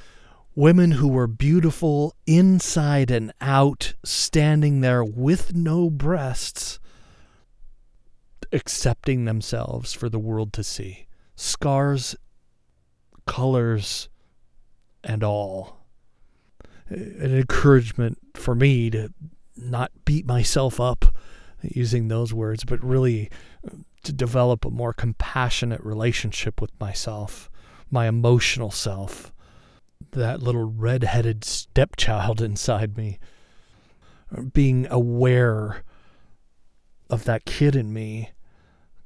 Women 0.55 0.91
who 0.91 1.09
were 1.09 1.27
beautiful 1.27 2.15
inside 2.25 3.11
and 3.11 3.33
out, 3.41 3.95
standing 4.05 4.79
there 4.79 5.03
with 5.03 5.53
no 5.53 5.89
breasts, 5.89 6.79
accepting 8.51 9.25
themselves 9.25 9.93
for 9.93 10.09
the 10.09 10.19
world 10.19 10.53
to 10.53 10.63
see. 10.63 11.07
Scars, 11.35 12.15
colors, 13.25 14.09
and 15.03 15.23
all. 15.23 15.85
An 16.87 17.35
encouragement 17.35 18.17
for 18.35 18.55
me 18.55 18.89
to 18.91 19.13
not 19.57 19.91
beat 20.05 20.25
myself 20.25 20.79
up 20.79 21.15
using 21.61 22.07
those 22.07 22.33
words, 22.33 22.63
but 22.63 22.83
really 22.83 23.29
uh, 23.65 23.75
to 24.03 24.13
develop 24.13 24.65
a 24.65 24.69
more 24.69 24.93
compassionate 24.93 25.83
relationship 25.83 26.61
with 26.61 26.71
myself, 26.79 27.49
my 27.89 28.07
emotional 28.07 28.71
self, 28.71 29.33
that 30.11 30.43
little 30.43 30.69
red-headed 30.69 31.43
stepchild 31.43 32.41
inside 32.41 32.97
me, 32.97 33.19
being 34.53 34.87
aware 34.91 35.83
of 37.09 37.23
that 37.25 37.45
kid 37.45 37.75
in 37.75 37.93
me 37.93 38.31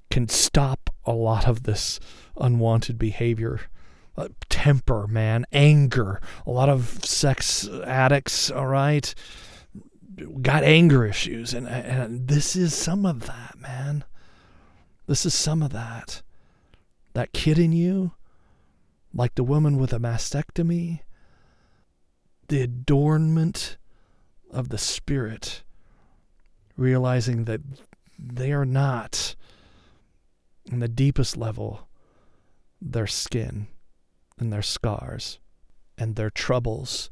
can 0.09 0.27
stop 0.27 0.89
a 1.05 1.11
lot 1.11 1.47
of 1.47 1.63
this 1.63 1.99
unwanted 2.37 2.97
behavior. 2.97 3.61
Uh, 4.17 4.29
temper, 4.49 5.07
man, 5.07 5.45
anger. 5.51 6.19
A 6.45 6.51
lot 6.51 6.67
of 6.67 7.05
sex 7.05 7.67
addicts, 7.85 8.51
all 8.51 8.67
right, 8.67 9.13
got 10.41 10.63
anger 10.63 11.05
issues. 11.05 11.53
And, 11.53 11.67
and 11.67 12.27
this 12.27 12.55
is 12.55 12.73
some 12.73 13.05
of 13.05 13.27
that, 13.27 13.55
man. 13.57 14.03
This 15.07 15.25
is 15.25 15.33
some 15.33 15.63
of 15.63 15.71
that. 15.71 16.21
That 17.13 17.33
kid 17.33 17.57
in 17.57 17.71
you, 17.71 18.11
like 19.13 19.35
the 19.35 19.43
woman 19.43 19.77
with 19.77 19.93
a 19.93 19.99
mastectomy, 19.99 20.99
the 22.47 22.61
adornment 22.61 23.77
of 24.51 24.69
the 24.69 24.77
spirit, 24.77 25.63
realizing 26.75 27.45
that 27.45 27.61
they 28.17 28.51
are 28.51 28.65
not, 28.65 29.35
in 30.71 30.79
the 30.79 30.87
deepest 30.87 31.35
level, 31.35 31.87
their 32.81 33.07
skin 33.07 33.67
and 34.37 34.53
their 34.53 34.61
scars 34.61 35.39
and 35.97 36.15
their 36.15 36.29
troubles. 36.29 37.09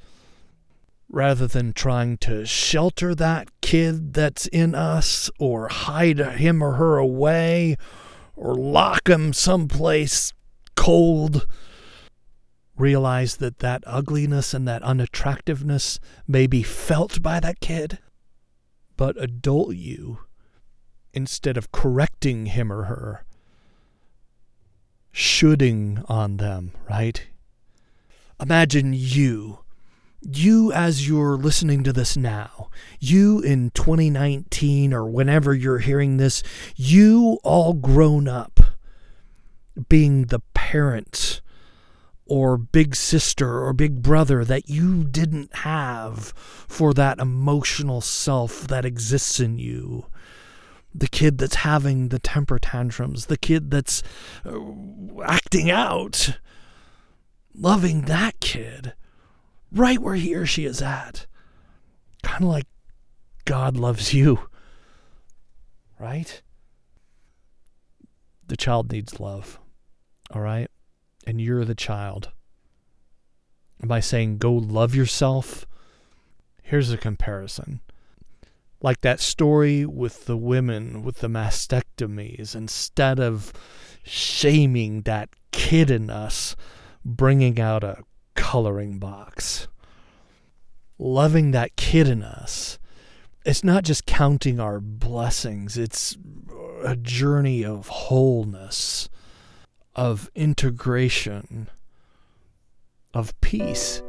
Rather 1.10 1.48
than 1.48 1.72
trying 1.72 2.18
to 2.18 2.46
shelter 2.46 3.16
that 3.16 3.50
kid 3.62 4.14
that's 4.14 4.48
in 4.48 4.76
us 4.76 5.30
or 5.40 5.70
hide 5.70 6.20
him 6.20 6.62
or 6.62 6.74
her 6.74 6.98
away 6.98 7.78
or 8.36 8.56
lock 8.56 9.08
him 9.08 9.32
someplace 9.32 10.34
cold, 10.76 11.48
realize 12.76 13.38
that 13.38 13.60
that 13.60 13.84
ugliness 13.88 14.54
and 14.54 14.68
that 14.68 14.84
unattractiveness 14.84 16.00
may 16.28 16.46
be 16.46 16.62
felt 16.62 17.22
by 17.22 17.40
that 17.40 17.60
kid, 17.60 18.00
but 18.98 19.22
adult 19.22 19.76
you, 19.76 20.20
instead 21.14 21.58
of 21.58 21.72
correcting 21.72 22.48
him 22.48 22.72
or 22.72 22.84
her, 22.84 23.26
shoulding 25.12 26.04
on 26.08 26.38
them, 26.38 26.72
right? 26.90 27.28
Imagine 28.40 28.94
you, 28.94 29.60
you 30.22 30.72
as 30.72 31.08
you're 31.08 31.38
listening 31.38 31.84
to 31.84 31.94
this 31.94 32.16
now, 32.16 32.70
you 33.00 33.40
in 33.40 33.72
2019 33.72 34.94
or 34.94 35.06
whenever 35.06 35.54
you're 35.54 35.80
hearing 35.80 36.18
this, 36.18 36.44
you 36.76 37.40
all 37.44 37.74
grown 37.74 38.28
up, 38.28 38.60
being 39.90 40.26
the 40.26 40.42
parent 40.54 41.42
or 42.26 42.58
big 42.58 42.96
sister 42.96 43.64
or 43.64 43.74
big 43.74 44.02
brother 44.02 44.44
that 44.44 44.70
you 44.70 45.04
didn't 45.04 45.56
have 45.58 46.34
for 46.68 46.94
that 46.94 47.20
emotional 47.20 48.02
self 48.02 48.68
that 48.68 48.86
exists 48.86 49.40
in 49.40 49.58
you 49.58 50.06
the 50.94 51.08
kid 51.08 51.38
that's 51.38 51.56
having 51.56 52.10
the 52.10 52.20
temper 52.20 52.60
tantrums, 52.60 53.28
the 53.28 53.38
kid 53.38 53.72
that's 53.72 54.02
uh, 54.46 54.60
acting 55.24 55.70
out, 55.70 56.38
loving 57.54 58.02
that 58.04 58.40
kid 58.40 58.94
right 59.72 60.00
where 60.00 60.16
he 60.16 60.36
or 60.36 60.46
she 60.46 60.66
is 60.66 60.82
at. 60.82 61.26
Kind 62.24 62.44
of 62.44 62.50
like 62.50 62.68
God 63.46 63.78
loves 63.78 64.14
you, 64.14 64.50
right? 66.00 66.42
The 68.48 68.58
child 68.58 68.92
needs 68.92 69.20
love, 69.20 69.60
all 70.32 70.42
right? 70.42 70.70
And 71.26 71.42
you're 71.42 71.66
the 71.66 71.76
child. 71.76 72.32
I 73.92 74.00
saying 74.00 74.38
go 74.38 74.54
love 74.54 74.96
yourself? 74.96 75.68
Here's 76.64 76.92
a 76.92 76.98
comparison 76.98 77.82
like 78.82 79.02
that 79.02 79.20
story 79.20 79.86
with 79.86 80.26
the 80.26 80.38
women 80.38 81.04
with 81.04 81.18
the 81.18 81.28
mastectomies, 81.28 82.56
instead 82.56 83.20
of 83.20 83.54
shaming 84.04 85.02
that 85.02 85.30
kid 85.52 85.90
in 85.90 86.10
us, 86.10 86.56
bringing 87.04 87.60
out 87.60 87.84
a 87.84 88.04
coloring 88.36 89.00
box. 89.00 89.68
Loving 91.00 91.52
that 91.52 91.76
kid 91.76 92.08
in 92.08 92.24
us. 92.24 92.80
It's 93.46 93.64
not 93.64 93.84
just 93.84 94.06
counting 94.06 94.60
our 94.60 94.80
blessings, 94.80 95.78
it's 95.78 96.18
a 96.84 96.96
journey 96.96 97.64
of 97.64 97.88
wholeness, 97.88 99.10
of 99.96 100.30
integration, 100.36 101.70
of 103.14 103.40
peace. 103.42 104.02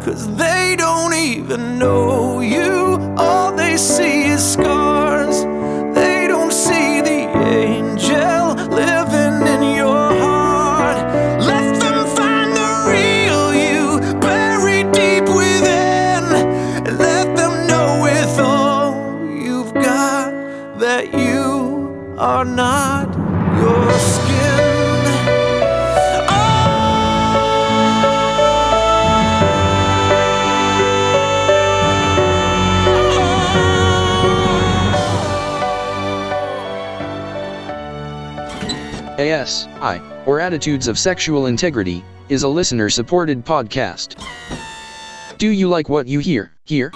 Cause 0.04 0.26
they 0.36 0.76
don't 0.76 1.14
even 1.14 1.78
know 1.78 2.40
you. 2.40 2.98
All 3.16 3.52
they 3.56 3.78
see 3.78 4.24
is 4.24 4.52
scars. 4.52 4.83
ASI, 39.44 40.00
or 40.24 40.40
Attitudes 40.40 40.88
of 40.88 40.98
Sexual 40.98 41.46
Integrity, 41.46 42.02
is 42.30 42.44
a 42.44 42.48
listener 42.48 42.88
supported 42.88 43.44
podcast. 43.44 44.16
Do 45.36 45.48
you 45.48 45.68
like 45.68 45.90
what 45.90 46.06
you 46.06 46.18
hear 46.18 46.52
here? 46.64 46.90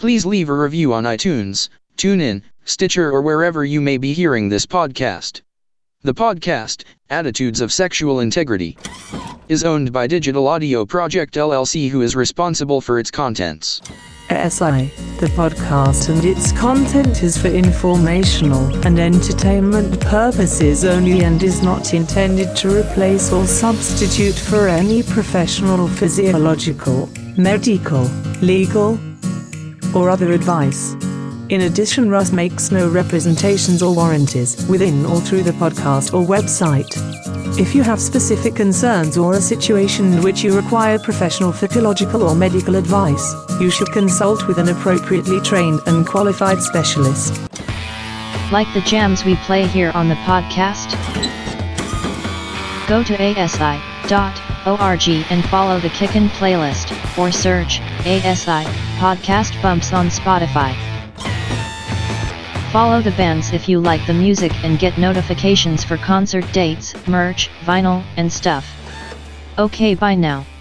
Please 0.00 0.26
leave 0.26 0.48
a 0.48 0.54
review 0.54 0.92
on 0.92 1.04
iTunes, 1.04 1.68
TuneIn, 1.96 2.42
Stitcher, 2.64 3.12
or 3.12 3.22
wherever 3.22 3.64
you 3.64 3.80
may 3.80 3.96
be 3.96 4.12
hearing 4.12 4.48
this 4.48 4.66
podcast. 4.66 5.42
The 6.02 6.14
podcast, 6.14 6.82
Attitudes 7.10 7.60
of 7.60 7.72
Sexual 7.72 8.18
Integrity, 8.18 8.76
is 9.48 9.62
owned 9.62 9.92
by 9.92 10.08
Digital 10.08 10.48
Audio 10.48 10.84
Project 10.84 11.34
LLC, 11.34 11.88
who 11.90 12.02
is 12.02 12.16
responsible 12.16 12.80
for 12.80 12.98
its 12.98 13.12
contents. 13.12 13.80
SI, 14.50 14.90
the 15.20 15.30
podcast 15.36 16.08
and 16.08 16.24
its 16.24 16.52
content 16.52 17.22
is 17.22 17.36
for 17.36 17.48
informational 17.48 18.64
and 18.86 18.98
entertainment 18.98 20.00
purposes 20.00 20.84
only 20.84 21.22
and 21.22 21.42
is 21.42 21.62
not 21.62 21.94
intended 21.94 22.56
to 22.56 22.80
replace 22.80 23.32
or 23.32 23.46
substitute 23.46 24.34
for 24.34 24.68
any 24.68 25.02
professional 25.02 25.88
physiological, 25.88 27.08
medical, 27.36 28.04
legal, 28.40 28.98
or 29.94 30.10
other 30.10 30.32
advice. 30.32 30.94
In 31.52 31.60
addition, 31.60 32.08
Russ 32.08 32.32
makes 32.32 32.72
no 32.72 32.88
representations 32.88 33.82
or 33.82 33.94
warranties 33.94 34.66
within 34.68 35.04
or 35.04 35.20
through 35.20 35.42
the 35.42 35.52
podcast 35.52 36.14
or 36.14 36.26
website. 36.26 36.88
If 37.60 37.74
you 37.74 37.82
have 37.82 38.00
specific 38.00 38.54
concerns 38.54 39.18
or 39.18 39.34
a 39.34 39.40
situation 39.42 40.14
in 40.14 40.22
which 40.22 40.42
you 40.42 40.56
require 40.56 40.98
professional 40.98 41.52
physiological 41.52 42.22
or 42.22 42.34
medical 42.34 42.76
advice, 42.76 43.34
you 43.60 43.70
should 43.70 43.92
consult 43.92 44.48
with 44.48 44.56
an 44.56 44.70
appropriately 44.70 45.42
trained 45.42 45.80
and 45.86 46.06
qualified 46.06 46.62
specialist. 46.62 47.38
Like 48.50 48.72
the 48.72 48.80
jams 48.86 49.22
we 49.26 49.36
play 49.44 49.66
here 49.66 49.90
on 49.94 50.08
the 50.08 50.14
podcast? 50.24 50.96
Go 52.88 53.04
to 53.04 53.22
asi.org 53.22 54.08
and 55.30 55.44
follow 55.50 55.80
the 55.80 55.90
Kickin' 55.90 56.30
playlist, 56.30 57.18
or 57.18 57.30
search 57.30 57.80
ASI 58.06 58.64
Podcast 58.96 59.60
Bumps 59.60 59.92
on 59.92 60.06
Spotify. 60.06 60.91
Follow 62.72 63.02
the 63.02 63.10
bands 63.10 63.52
if 63.52 63.68
you 63.68 63.78
like 63.78 64.06
the 64.06 64.14
music 64.14 64.50
and 64.64 64.78
get 64.78 64.96
notifications 64.96 65.84
for 65.84 65.98
concert 65.98 66.50
dates, 66.52 66.94
merch, 67.06 67.50
vinyl, 67.66 68.02
and 68.16 68.32
stuff. 68.32 68.66
Okay, 69.58 69.94
bye 69.94 70.14
now. 70.14 70.46